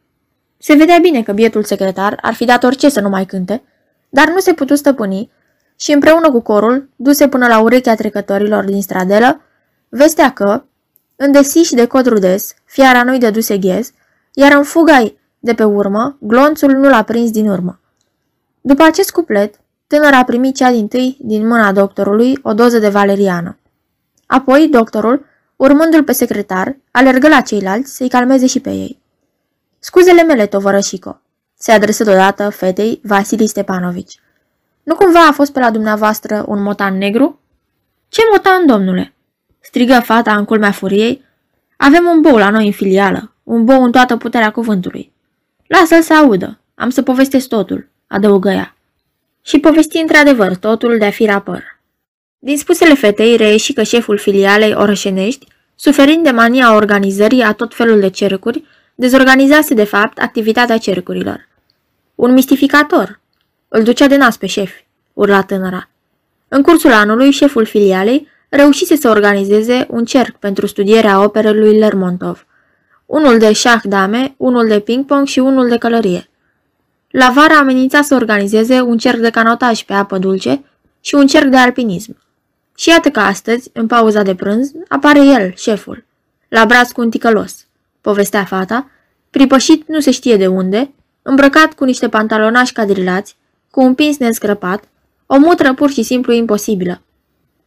Se 0.58 0.74
vedea 0.74 0.98
bine 0.98 1.22
că 1.22 1.32
bietul 1.32 1.64
secretar 1.64 2.18
ar 2.22 2.34
fi 2.34 2.44
dat 2.44 2.64
orice 2.64 2.88
să 2.88 3.00
nu 3.00 3.08
mai 3.08 3.26
cânte, 3.26 3.62
dar 4.08 4.28
nu 4.28 4.38
se 4.38 4.52
putu 4.52 4.74
stăpâni 4.74 5.30
și 5.80 5.92
împreună 5.92 6.30
cu 6.30 6.40
corul, 6.40 6.88
duse 6.96 7.28
până 7.28 7.46
la 7.46 7.58
urechea 7.60 7.94
trecătorilor 7.94 8.64
din 8.64 8.82
stradelă, 8.82 9.40
vestea 9.88 10.32
că, 10.32 10.64
în 11.16 11.32
desiși 11.32 11.74
de 11.74 11.86
cod 11.86 12.06
rudes, 12.06 12.54
fiara 12.64 13.02
nu-i 13.02 13.18
dăduse 13.18 13.58
ghez, 13.58 13.92
iar 14.32 14.52
în 14.52 14.62
fugai 14.62 15.18
de 15.46 15.54
pe 15.54 15.64
urmă, 15.64 16.16
glonțul 16.20 16.70
nu 16.70 16.88
l-a 16.88 17.02
prins 17.02 17.30
din 17.30 17.48
urmă. 17.48 17.80
După 18.61 18.82
acest 18.82 19.11
cuplet, 19.11 19.61
tânăr 19.87 20.12
a 20.12 20.24
primit 20.24 20.56
cea 20.56 20.70
din 20.70 20.88
tâi 20.88 21.16
din 21.20 21.46
mâna 21.46 21.72
doctorului 21.72 22.38
o 22.42 22.52
doză 22.52 22.78
de 22.78 22.88
valeriană. 22.88 23.59
Apoi, 24.26 24.68
doctorul, 24.68 25.24
urmându-l 25.56 26.04
pe 26.04 26.12
secretar, 26.12 26.76
alergă 26.90 27.28
la 27.28 27.40
ceilalți 27.40 27.96
să-i 27.96 28.09
calmeze 28.09 28.46
și 28.46 28.61
pe 28.61 28.70
ei. 28.70 28.98
Scuzele 29.78 30.22
mele, 30.22 30.46
tovărășico, 30.46 31.20
se 31.59 31.72
adresă 31.72 32.04
deodată 32.04 32.48
fetei 32.48 33.00
Vasili 33.02 33.46
Stepanovici. 33.46 34.20
Nu 34.82 34.94
cumva 34.94 35.26
a 35.26 35.32
fost 35.32 35.52
pe 35.52 35.61
la 35.61 35.70
dumneavoastră 35.70 36.44
un 36.48 36.62
motan 36.62 36.98
negru? 36.98 37.40
Ce 38.09 38.22
motan, 38.32 38.66
domnule? 38.66 39.11
strigă 39.61 40.00
fata 40.00 40.37
în 40.37 40.44
culmea 40.44 40.70
furiei. 40.70 41.24
Avem 41.76 42.04
un 42.06 42.20
bou 42.20 42.37
la 42.37 42.50
noi 42.50 42.66
în 42.66 42.72
filială, 42.72 43.35
un 43.42 43.64
bou 43.64 43.82
în 43.82 43.92
toată 43.92 44.16
puterea 44.16 44.50
cuvântului. 44.50 45.12
Lasă-l 45.66 46.02
să 46.02 46.14
audă, 46.14 46.59
am 46.74 46.90
să 46.90 47.02
povestesc 47.02 47.48
totul, 47.48 47.88
adăugă 48.07 48.50
ea. 48.50 48.76
Și 49.42 49.59
povesti 49.59 49.98
într-adevăr 49.98 50.57
totul 50.57 50.98
de-a 50.98 51.11
fi 51.11 51.24
rapăr. 51.24 51.62
Din 52.38 52.59
spusele 52.59 52.94
fetei 52.94 53.37
reieși 53.37 53.72
că 53.72 53.83
șeful 53.83 54.18
filialei 54.18 54.74
Orășenești, 54.74 55.46
suferind 55.74 56.24
de 56.24 56.31
mania 56.31 56.74
organizării 56.74 57.42
a 57.42 57.52
tot 57.52 57.74
felul 57.74 58.00
de 58.00 58.11
cercuri, 58.11 58.64
dezorganizase 58.94 59.74
de 59.74 59.85
fapt 59.85 60.18
activitatea 60.18 60.79
cercurilor. 60.79 61.48
Un 62.14 62.33
mistificator. 62.33 63.20
Îl 63.68 63.83
ducea 63.83 64.07
de 64.07 64.16
nas 64.16 64.37
pe 64.37 64.46
șef, 64.46 64.72
urla 65.12 65.42
tânăra. 65.42 65.88
În 66.48 66.62
cursul 66.62 66.92
anului, 66.92 67.31
șeful 67.31 67.64
filialei 67.64 68.29
reușise 68.48 68.96
să 68.96 69.09
organizeze 69.09 69.87
un 69.88 70.05
cerc 70.05 70.37
pentru 70.37 70.66
studierea 70.66 71.22
operei 71.22 71.55
lui 71.55 71.79
Lermontov. 71.79 72.46
Unul 73.06 73.38
de 73.38 73.52
șah 73.52 73.80
dame, 73.84 74.34
unul 74.36 74.66
de 74.66 74.80
ping-pong 74.80 75.26
și 75.26 75.38
unul 75.38 75.68
de 75.68 75.78
călărie. 75.78 76.28
La 77.10 77.32
vară 77.34 77.54
amenința 77.54 78.02
să 78.02 78.14
organizeze 78.14 78.80
un 78.80 78.98
cerc 78.98 79.18
de 79.18 79.30
canotaj 79.30 79.82
pe 79.82 79.92
apă 79.92 80.18
dulce 80.18 80.64
și 81.00 81.14
un 81.14 81.26
cerc 81.26 81.46
de 81.46 81.56
alpinism. 81.56 82.16
Și 82.76 82.88
iată 82.88 83.10
că 83.10 83.20
astăzi, 83.20 83.70
în 83.72 83.86
pauza 83.86 84.22
de 84.22 84.34
prânz, 84.34 84.72
apare 84.88 85.24
el, 85.24 85.52
șeful, 85.54 86.04
la 86.48 86.64
braț 86.64 86.90
cu 86.90 87.00
un 87.00 87.10
ticălos, 87.10 87.66
povestea 88.00 88.44
fata, 88.44 88.90
pripășit 89.30 89.88
nu 89.88 90.00
se 90.00 90.10
știe 90.10 90.36
de 90.36 90.46
unde, 90.46 90.90
îmbrăcat 91.22 91.72
cu 91.72 91.84
niște 91.84 92.08
pantalonași 92.08 92.72
cadrilați, 92.72 93.36
cu 93.70 93.80
un 93.82 93.94
pins 93.94 94.18
nescrăpat, 94.18 94.84
o 95.26 95.38
mutră 95.38 95.74
pur 95.74 95.90
și 95.90 96.02
simplu 96.02 96.32
imposibilă. 96.32 97.02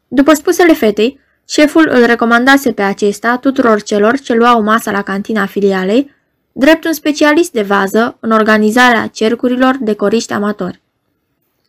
După 0.08 0.34
spusele 0.34 0.74
fetei, 0.74 1.20
șeful 1.50 1.90
îl 1.92 2.06
recomandase 2.06 2.72
pe 2.72 2.82
acesta 2.82 3.38
tuturor 3.38 3.82
celor 3.82 4.20
ce 4.20 4.34
luau 4.34 4.62
masa 4.64 4.92
la 4.92 5.02
cantina 5.02 5.46
filialei, 5.46 6.12
drept 6.52 6.86
un 6.86 6.94
specialist 6.94 7.52
de 7.52 7.62
vază 7.62 8.18
în 8.20 8.32
organizarea 8.32 9.08
cercurilor 9.08 9.78
de 9.80 9.94
coriști 9.94 10.34
amatori. 10.34 10.82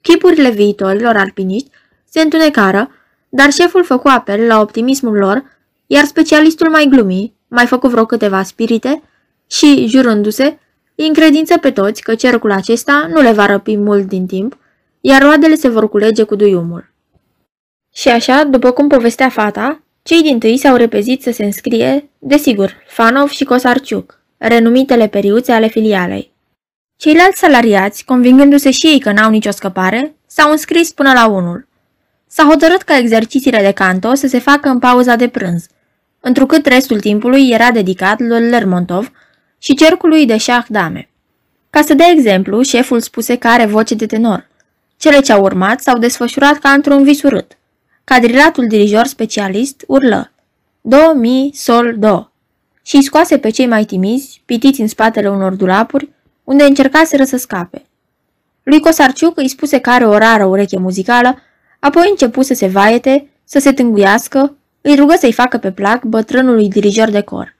Chipurile 0.00 0.50
viitorilor 0.50 1.16
alpiniști 1.16 1.70
se 2.10 2.20
întunecară, 2.20 2.90
dar 3.28 3.50
șeful 3.50 3.84
făcu 3.84 4.08
apel 4.08 4.46
la 4.46 4.60
optimismul 4.60 5.16
lor, 5.16 5.44
iar 5.86 6.04
specialistul 6.04 6.70
mai 6.70 6.86
glumi, 6.90 7.34
mai 7.48 7.66
făcu 7.66 7.88
vreo 7.88 8.06
câteva 8.06 8.42
spirite 8.42 9.02
și, 9.46 9.86
jurându-se, 9.88 10.58
încredință 10.94 11.58
pe 11.58 11.70
toți 11.70 12.02
că 12.02 12.14
cercul 12.14 12.52
acesta 12.52 13.06
nu 13.12 13.20
le 13.20 13.32
va 13.32 13.46
răpi 13.46 13.76
mult 13.76 14.08
din 14.08 14.26
timp, 14.26 14.56
iar 15.00 15.22
roadele 15.22 15.54
se 15.54 15.68
vor 15.68 15.88
culege 15.88 16.22
cu 16.22 16.34
duiumul. 16.34 16.89
Și 17.92 18.08
așa, 18.08 18.44
după 18.44 18.70
cum 18.70 18.88
povestea 18.88 19.28
fata, 19.28 19.82
cei 20.02 20.22
din 20.22 20.38
tâi 20.38 20.56
s-au 20.56 20.76
repezit 20.76 21.22
să 21.22 21.30
se 21.30 21.44
înscrie, 21.44 22.10
desigur, 22.18 22.76
Fanov 22.86 23.28
și 23.28 23.44
Cosarciuc, 23.44 24.20
renumitele 24.38 25.08
periuțe 25.08 25.52
ale 25.52 25.68
filialei. 25.68 26.32
Ceilalți 26.96 27.38
salariați, 27.38 28.04
convingându-se 28.04 28.70
și 28.70 28.86
ei 28.86 28.98
că 28.98 29.12
n-au 29.12 29.30
nicio 29.30 29.50
scăpare, 29.50 30.14
s-au 30.26 30.50
înscris 30.50 30.92
până 30.92 31.12
la 31.12 31.26
unul. 31.26 31.68
S-a 32.26 32.44
hotărât 32.44 32.82
ca 32.82 32.96
exercițiile 32.96 33.60
de 33.60 33.72
canto 33.72 34.14
să 34.14 34.26
se 34.26 34.38
facă 34.38 34.68
în 34.68 34.78
pauza 34.78 35.16
de 35.16 35.28
prânz, 35.28 35.66
întrucât 36.20 36.66
restul 36.66 37.00
timpului 37.00 37.48
era 37.48 37.70
dedicat 37.70 38.20
lui 38.20 38.48
Lermontov 38.48 39.10
și 39.58 39.74
cercului 39.74 40.26
de 40.26 40.36
șah 40.36 40.64
dame. 40.68 41.08
Ca 41.70 41.82
să 41.82 41.94
dea 41.94 42.08
exemplu, 42.10 42.62
șeful 42.62 43.00
spuse 43.00 43.36
că 43.36 43.48
are 43.48 43.66
voce 43.66 43.94
de 43.94 44.06
tenor. 44.06 44.48
Cele 44.96 45.20
ce 45.20 45.32
au 45.32 45.42
urmat 45.42 45.80
s-au 45.80 45.98
desfășurat 45.98 46.58
ca 46.58 46.70
într-un 46.70 47.02
vis 47.02 47.22
urât. 47.22 47.58
Cadrilatul 48.12 48.66
dirijor 48.66 49.06
specialist 49.06 49.84
urlă. 49.86 50.32
Do, 50.80 51.12
mi, 51.14 51.50
sol, 51.54 51.94
do. 51.98 52.28
Și 52.82 52.96
îi 52.96 53.02
scoase 53.02 53.38
pe 53.38 53.50
cei 53.50 53.66
mai 53.66 53.84
timizi, 53.84 54.42
pitiți 54.44 54.80
în 54.80 54.88
spatele 54.88 55.30
unor 55.30 55.52
dulapuri, 55.52 56.08
unde 56.44 56.64
încercaseră 56.64 57.24
să 57.24 57.36
scape. 57.36 57.86
Lui 58.62 58.80
Cosarciuc 58.80 59.38
îi 59.38 59.48
spuse 59.48 59.78
că 59.78 59.90
are 59.90 60.06
o 60.06 60.18
rară 60.18 60.44
ureche 60.44 60.78
muzicală, 60.78 61.38
apoi 61.78 62.06
începu 62.10 62.42
să 62.42 62.54
se 62.54 62.66
vaiete, 62.66 63.28
să 63.44 63.58
se 63.58 63.72
tânguiască, 63.72 64.56
îi 64.80 64.94
rugă 64.94 65.14
să-i 65.18 65.32
facă 65.32 65.58
pe 65.58 65.72
plac 65.72 66.04
bătrânului 66.04 66.68
dirijor 66.68 67.10
de 67.10 67.20
cor. 67.20 67.56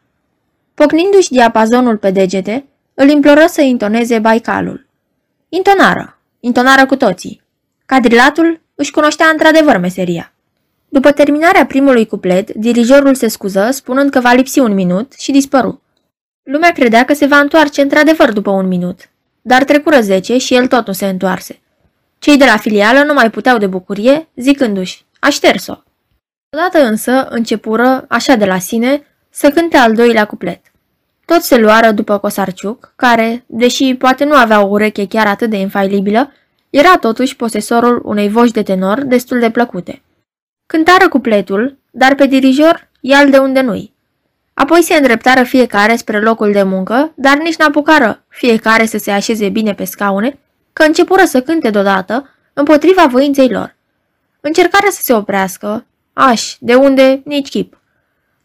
Pocnindu-și 0.75 1.31
diapazonul 1.31 1.97
pe 1.97 2.11
degete, 2.11 2.67
îl 2.95 3.09
imploră 3.09 3.45
să 3.49 3.61
intoneze 3.61 4.19
baicalul. 4.19 4.87
Intonară, 5.49 6.19
intonară 6.41 6.87
cu 6.87 6.97
toții. 6.97 7.43
Cadrilatul 7.87 8.61
își 8.75 8.91
cunoștea 8.91 9.27
într-adevăr 9.27 9.77
meseria. 9.77 10.33
După 10.93 11.11
terminarea 11.11 11.67
primului 11.67 12.07
cuplet, 12.07 12.53
dirijorul 12.53 13.15
se 13.15 13.29
scuză, 13.29 13.69
spunând 13.73 14.11
că 14.11 14.21
va 14.21 14.33
lipsi 14.33 14.59
un 14.59 14.75
minut 14.75 15.13
și 15.13 15.33
dispăru. 15.33 15.83
Lumea 16.43 16.73
credea 16.73 17.05
că 17.05 17.15
se 17.15 17.27
va 17.27 17.39
întoarce 17.39 17.81
într-adevăr 17.81 18.33
după 18.33 18.51
un 18.51 18.67
minut, 18.67 19.11
dar 19.43 19.65
trecură 19.65 20.01
zece 20.01 20.39
și 20.39 20.55
el 20.55 20.67
tot 20.67 20.87
nu 20.87 20.93
se 20.93 21.07
întoarse. 21.07 21.61
Cei 22.19 22.37
de 22.37 22.45
la 22.45 22.57
filială 22.57 23.03
nu 23.03 23.15
mai 23.15 23.31
puteau 23.31 23.59
de 23.59 23.67
bucurie, 23.67 24.29
zicându-și, 24.37 25.05
aș 25.19 25.35
șters-o. 25.35 25.75
Odată 26.57 26.89
însă 26.89 27.27
începură, 27.29 28.05
așa 28.09 28.35
de 28.35 28.45
la 28.45 28.59
sine, 28.59 29.07
să 29.31 29.51
cânte 29.51 29.77
al 29.77 29.95
doilea 29.95 30.27
cuplet. 30.27 30.61
Toți 31.25 31.47
se 31.47 31.59
luară 31.59 31.91
după 31.91 32.19
Cosarciuc, 32.19 32.93
care, 32.97 33.45
deși 33.47 33.95
poate 33.95 34.25
nu 34.25 34.35
avea 34.35 34.65
o 34.65 34.69
ureche 34.69 35.07
chiar 35.07 35.27
atât 35.27 35.51
de 35.51 35.57
infailibilă, 35.57 36.33
era 36.71 36.97
totuși 36.97 37.37
posesorul 37.37 38.03
unei 38.05 38.29
voci 38.29 38.51
de 38.51 38.63
tenor 38.63 39.01
destul 39.01 39.39
de 39.39 39.51
plăcute. 39.51 40.03
Cântară 40.73 41.09
cupletul, 41.09 41.79
dar 41.91 42.15
pe 42.15 42.27
dirijor 42.27 42.89
ia 43.01 43.25
de 43.25 43.39
unde 43.39 43.61
nu-i. 43.61 43.95
Apoi 44.55 44.83
se 44.83 44.95
îndreptară 44.95 45.43
fiecare 45.43 45.97
spre 45.97 46.21
locul 46.21 46.53
de 46.53 46.63
muncă, 46.63 47.13
dar 47.15 47.37
nici 47.37 47.57
n-apucară 47.57 48.25
fiecare 48.29 48.87
să 48.87 48.99
se 48.99 49.11
așeze 49.11 49.49
bine 49.49 49.75
pe 49.75 49.85
scaune, 49.85 50.39
că 50.73 50.83
începură 50.83 51.25
să 51.25 51.43
cânte 51.43 51.71
deodată 51.71 52.29
împotriva 52.53 53.07
voinței 53.07 53.49
lor. 53.49 53.77
Încercară 54.41 54.87
să 54.91 55.01
se 55.03 55.13
oprească, 55.13 55.87
aș, 56.13 56.57
de 56.59 56.75
unde, 56.75 57.23
nici 57.25 57.49
chip. 57.49 57.79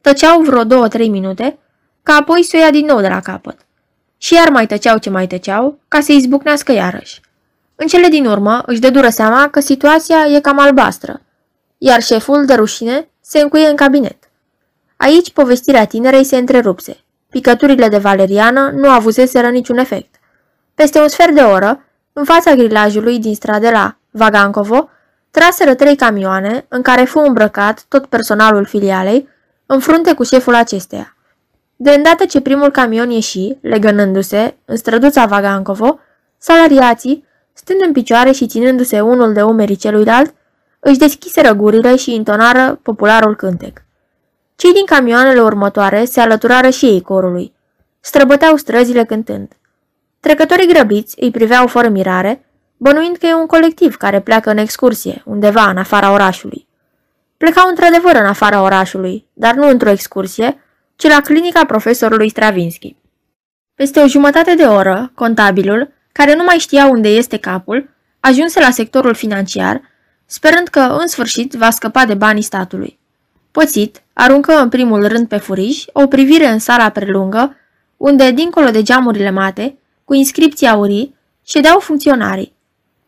Tăceau 0.02 0.42
vreo 0.42 0.64
două-trei 0.64 1.10
minute, 1.10 1.58
ca 2.04 2.14
apoi 2.14 2.44
să 2.44 2.58
o 2.58 2.60
ia 2.60 2.72
din 2.72 2.86
nou 2.86 3.02
de 3.02 3.08
la 3.08 3.20
capăt. 3.20 3.58
Și 4.18 4.34
iar 4.34 4.50
mai 4.50 4.68
tăceau 4.68 4.98
ce 4.98 5.10
mai 5.10 5.28
tăceau, 5.28 5.80
ca 5.88 6.00
să 6.00 6.12
izbucnească 6.12 6.72
iarăși. 6.72 7.22
În 7.76 7.88
cele 7.88 8.08
din 8.08 8.26
urmă 8.26 8.64
își 8.66 8.80
dă 8.80 8.90
dură 8.90 9.10
seama 9.10 9.48
că 9.48 9.60
situația 9.60 10.26
e 10.36 10.40
cam 10.40 10.60
albastră, 10.60 11.20
iar 11.78 12.02
șeful, 12.02 12.46
de 12.46 12.54
rușine, 12.54 13.10
se 13.22 13.40
încuie 13.40 13.68
în 13.68 13.76
cabinet. 13.76 14.18
Aici 14.98 15.32
povestirea 15.32 15.86
tinerei 15.86 16.24
se 16.24 16.38
întrerupse. 16.38 16.98
Picăturile 17.30 17.88
de 17.88 17.98
valeriană 17.98 18.72
nu 18.76 18.90
avuseseră 18.90 19.50
niciun 19.50 19.78
efect. 19.78 20.16
Peste 20.76 21.00
un 21.00 21.08
sfert 21.08 21.34
de 21.34 21.42
oră, 21.42 21.84
în 22.14 22.24
fața 22.24 22.54
grilajului 22.54 23.20
din 23.20 23.36
strada 23.36 23.70
la 23.72 23.98
Vagancovo, 24.12 24.90
traseră 25.32 25.74
trei 25.74 25.96
camioane 25.96 26.66
în 26.68 26.82
care 26.82 27.04
fu 27.04 27.20
îmbrăcat 27.20 27.86
tot 27.88 28.06
personalul 28.06 28.66
filialei, 28.66 29.28
în 29.66 29.80
frunte 29.80 30.14
cu 30.14 30.24
șeful 30.24 30.56
acesteia. 30.56 31.16
De 31.76 31.92
îndată 31.92 32.26
ce 32.26 32.42
primul 32.42 32.72
camion 32.72 33.10
ieși, 33.10 33.58
legănându-se, 33.62 34.56
în 34.66 34.76
străduța 34.76 35.26
Vagancovo, 35.26 36.00
salariații, 36.38 37.26
stând 37.54 37.82
în 37.86 37.92
picioare 37.92 38.32
și 38.32 38.48
ținându-se 38.48 39.02
unul 39.02 39.34
de 39.34 39.42
umerii 39.42 39.76
celuilalt, 39.76 40.34
își 40.88 40.98
deschiseră 40.98 41.54
gurile 41.54 41.96
și 41.96 42.14
intonară 42.14 42.80
popularul 42.82 43.36
cântec. 43.36 43.82
Cei 44.56 44.74
din 44.74 44.86
camioanele 44.86 45.42
următoare 45.42 46.06
se 46.06 46.20
alăturară 46.20 46.70
și 46.70 46.86
ei 46.86 47.02
corului. 47.02 47.54
Străbăteau 48.00 48.56
străzile 48.56 49.04
cântând. 49.04 49.54
Trecătorii 50.20 50.68
grăbiți 50.68 51.16
îi 51.20 51.32
priveau 51.32 51.68
fără 51.68 51.90
mirare, 51.90 52.46
bănuind 52.78 53.18
că 53.18 53.26
e 53.26 53.34
un 53.34 53.46
colectiv 53.46 53.96
care 53.96 54.22
pleacă 54.22 54.50
în 54.50 54.58
excursie, 54.58 55.22
undeva 55.26 55.70
în 55.70 55.78
afara 55.78 56.12
orașului. 56.12 56.68
Plecau 57.38 57.70
într-adevăr 57.70 58.16
în 58.16 58.26
afara 58.26 58.62
orașului, 58.62 59.28
dar 59.34 59.54
nu 59.54 59.70
într-o 59.70 59.90
excursie, 59.90 60.64
ci 60.96 61.08
la 61.08 61.22
clinica 61.22 61.66
profesorului 61.66 62.30
Stravinsky. 62.30 62.96
Peste 63.76 64.00
o 64.00 64.08
jumătate 64.08 64.56
de 64.56 64.64
oră, 64.64 65.12
contabilul, 65.16 65.94
care 66.12 66.36
nu 66.36 66.44
mai 66.44 66.58
știa 66.58 66.86
unde 66.86 67.08
este 67.08 67.38
capul, 67.38 67.90
ajunse 68.20 68.60
la 68.60 68.70
sectorul 68.70 69.14
financiar, 69.14 69.94
sperând 70.26 70.68
că, 70.68 70.80
în 70.80 71.08
sfârșit, 71.08 71.54
va 71.54 71.70
scăpa 71.70 72.06
de 72.06 72.14
banii 72.14 72.42
statului. 72.42 73.00
Pățit, 73.52 74.04
aruncă 74.14 74.60
în 74.62 74.70
primul 74.70 75.08
rând 75.08 75.28
pe 75.28 75.38
furiș 75.38 75.84
o 75.94 76.08
privire 76.08 76.48
în 76.48 76.60
sala 76.60 76.90
prelungă, 76.90 77.56
unde, 77.98 78.32
dincolo 78.32 78.70
de 78.70 78.82
geamurile 78.82 79.30
mate, 79.30 79.78
cu 80.04 80.14
inscripții 80.14 80.68
aurii, 80.68 81.16
ședeau 81.46 81.80
funcționarii. 81.80 82.54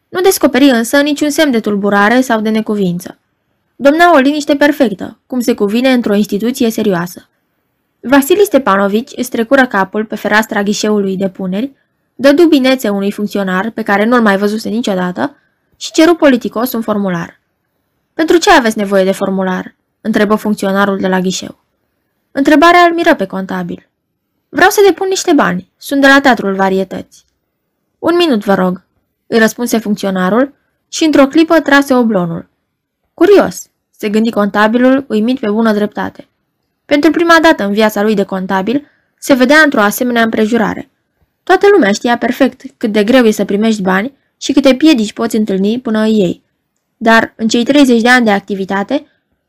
Nu 0.10 0.21
descoperi 0.21 0.69
însă 0.69 1.01
niciun 1.01 1.30
semn 1.30 1.51
de 1.51 1.60
tulburare 1.60 2.21
sau 2.21 2.41
de 2.41 2.49
necuvință. 2.49 3.17
Domnea 3.75 4.13
o 4.13 4.17
liniște 4.17 4.56
perfectă, 4.56 5.19
cum 5.27 5.39
se 5.39 5.53
cuvine 5.53 5.91
într-o 5.93 6.15
instituție 6.15 6.69
serioasă. 6.69 7.27
Vasili 7.99 8.43
Stepanovici 8.43 9.12
îți 9.15 9.30
trecură 9.30 9.65
capul 9.67 10.06
pe 10.06 10.15
fereastra 10.15 10.63
ghișeului 10.63 11.17
de 11.17 11.30
puneri, 11.30 11.71
dă 12.15 12.32
dubinețe 12.32 12.89
unui 12.89 13.12
funcționar 13.12 13.69
pe 13.69 13.82
care 13.82 14.06
nu-l 14.06 14.21
mai 14.21 14.38
văzuse 14.38 14.69
niciodată 14.69 15.36
și 15.77 15.91
ceru 15.91 16.15
politicos 16.15 16.73
un 16.73 16.81
formular. 16.81 17.39
Pentru 18.13 18.37
ce 18.37 18.51
aveți 18.51 18.77
nevoie 18.77 19.03
de 19.03 19.11
formular?" 19.11 19.75
întrebă 20.01 20.35
funcționarul 20.35 20.97
de 20.97 21.07
la 21.07 21.19
ghișeu. 21.19 21.59
Întrebarea 22.31 22.81
îl 22.81 22.93
miră 22.93 23.15
pe 23.15 23.25
contabil. 23.25 23.89
Vreau 24.49 24.69
să 24.69 24.81
depun 24.85 25.07
niște 25.07 25.33
bani. 25.33 25.71
Sunt 25.77 26.01
de 26.01 26.07
la 26.07 26.19
Teatrul 26.21 26.55
Varietăți. 26.55 27.25
Un 27.99 28.15
minut, 28.15 28.43
vă 28.43 28.53
rog, 28.53 28.83
îi 29.27 29.39
răspunse 29.39 29.77
funcționarul 29.77 30.53
și 30.87 31.03
într-o 31.03 31.27
clipă 31.27 31.59
trase 31.59 31.93
oblonul. 31.93 32.49
Curios, 33.13 33.69
se 33.91 34.09
gândi 34.09 34.31
contabilul, 34.31 35.05
uimit 35.07 35.39
pe 35.39 35.49
bună 35.49 35.73
dreptate. 35.73 36.27
Pentru 36.85 37.11
prima 37.11 37.37
dată 37.41 37.63
în 37.63 37.73
viața 37.73 38.01
lui 38.01 38.15
de 38.15 38.23
contabil, 38.23 38.87
se 39.19 39.33
vedea 39.33 39.57
într-o 39.59 39.81
asemenea 39.81 40.21
împrejurare. 40.21 40.89
Toată 41.43 41.67
lumea 41.71 41.91
știa 41.91 42.17
perfect 42.17 42.61
cât 42.77 42.91
de 42.91 43.03
greu 43.03 43.25
e 43.25 43.31
să 43.31 43.45
primești 43.45 43.81
bani 43.81 44.16
și 44.38 44.54
câte 44.54 44.76
piedici 44.76 45.13
poți 45.13 45.36
întâlni 45.36 45.80
până 45.80 46.06
ei. 46.06 46.43
Dar, 46.97 47.34
în 47.36 47.47
cei 47.47 47.63
30 47.63 48.02
de 48.02 48.10
ani 48.10 48.26
de 48.26 48.32
activitate, 48.32 49.06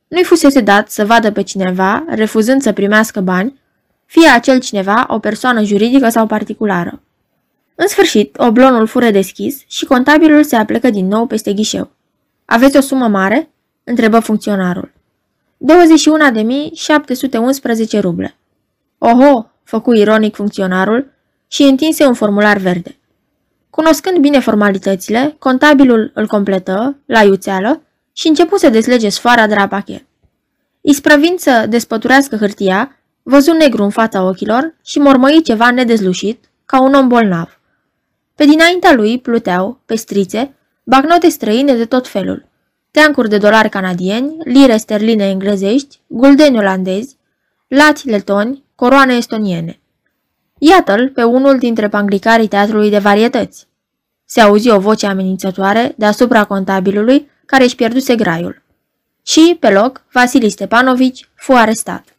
nu-i 0.08 0.24
fusese 0.24 0.60
dat 0.60 0.90
să 0.90 1.04
vadă 1.04 1.32
pe 1.32 1.42
cineva, 1.42 2.04
refuzând 2.08 2.62
să 2.62 2.72
primească 2.72 3.20
bani, 3.20 3.60
fie 4.06 4.28
acel 4.28 4.60
cineva 4.60 5.06
o 5.08 5.18
persoană 5.18 5.62
juridică 5.62 6.08
sau 6.08 6.26
particulară. 6.26 7.02
În 7.74 7.86
sfârșit, 7.86 8.36
oblonul 8.38 8.86
fură 8.86 9.10
deschis 9.10 9.62
și 9.66 9.84
contabilul 9.84 10.44
se 10.44 10.56
aplecă 10.56 10.90
din 10.90 11.06
nou 11.06 11.26
peste 11.26 11.52
ghișeu. 11.52 11.90
Aveți 12.44 12.76
o 12.76 12.80
sumă 12.80 13.08
mare?" 13.08 13.48
întrebă 13.84 14.18
funcționarul. 14.18 14.92
21.711 17.96 18.00
ruble. 18.00 18.36
Oho, 18.98 19.50
făcu 19.64 19.94
ironic 19.94 20.34
funcționarul 20.34 21.10
și 21.48 21.62
întinse 21.62 22.06
un 22.06 22.14
formular 22.14 22.56
verde. 22.56 22.96
Cunoscând 23.78 24.18
bine 24.18 24.40
formalitățile, 24.40 25.36
contabilul 25.38 26.10
îl 26.14 26.26
completă, 26.26 26.96
la 27.06 27.22
iuțeală, 27.22 27.82
și 28.12 28.28
începu 28.28 28.56
să 28.56 28.68
deslege 28.68 29.08
sfoara 29.08 29.46
de 29.46 29.54
la 29.54 29.68
pachet. 29.68 30.04
Isprăvind 30.80 31.38
să 31.38 31.66
despăturească 31.68 32.36
hârtia, 32.36 32.96
văzu 33.22 33.52
negru 33.52 33.82
în 33.82 33.90
fața 33.90 34.22
ochilor 34.22 34.74
și 34.84 34.98
mormăi 34.98 35.42
ceva 35.42 35.70
nedezlușit, 35.70 36.44
ca 36.64 36.80
un 36.82 36.94
om 36.94 37.08
bolnav. 37.08 37.60
Pe 38.34 38.44
dinaintea 38.44 38.92
lui 38.92 39.20
pluteau, 39.20 39.80
pe 39.86 39.94
strițe, 39.94 40.54
bagnote 40.84 41.28
străine 41.28 41.74
de 41.74 41.84
tot 41.84 42.08
felul, 42.08 42.48
teancuri 42.90 43.28
de 43.28 43.38
dolari 43.38 43.68
canadieni, 43.68 44.36
lire 44.44 44.76
sterline 44.76 45.28
englezești, 45.28 46.00
guldeni 46.06 46.58
olandezi, 46.58 47.16
lați 47.68 48.08
letoni, 48.08 48.64
coroane 48.74 49.14
estoniene. 49.14 49.80
Iată-l 50.58 51.10
pe 51.14 51.22
unul 51.22 51.58
dintre 51.58 51.88
panglicarii 51.88 52.48
teatrului 52.48 52.90
de 52.90 52.98
varietăți. 52.98 53.67
Se 54.30 54.40
auzi 54.40 54.70
o 54.70 54.78
voce 54.78 55.06
amenințătoare 55.06 55.94
deasupra 55.96 56.44
contabilului 56.44 57.30
care 57.46 57.64
își 57.64 57.74
pierduse 57.74 58.14
graiul. 58.14 58.62
Și, 59.22 59.56
pe 59.60 59.70
loc, 59.70 60.04
Vasili 60.12 60.48
Stepanovici 60.48 61.28
fu 61.34 61.52
arestat. 61.52 62.17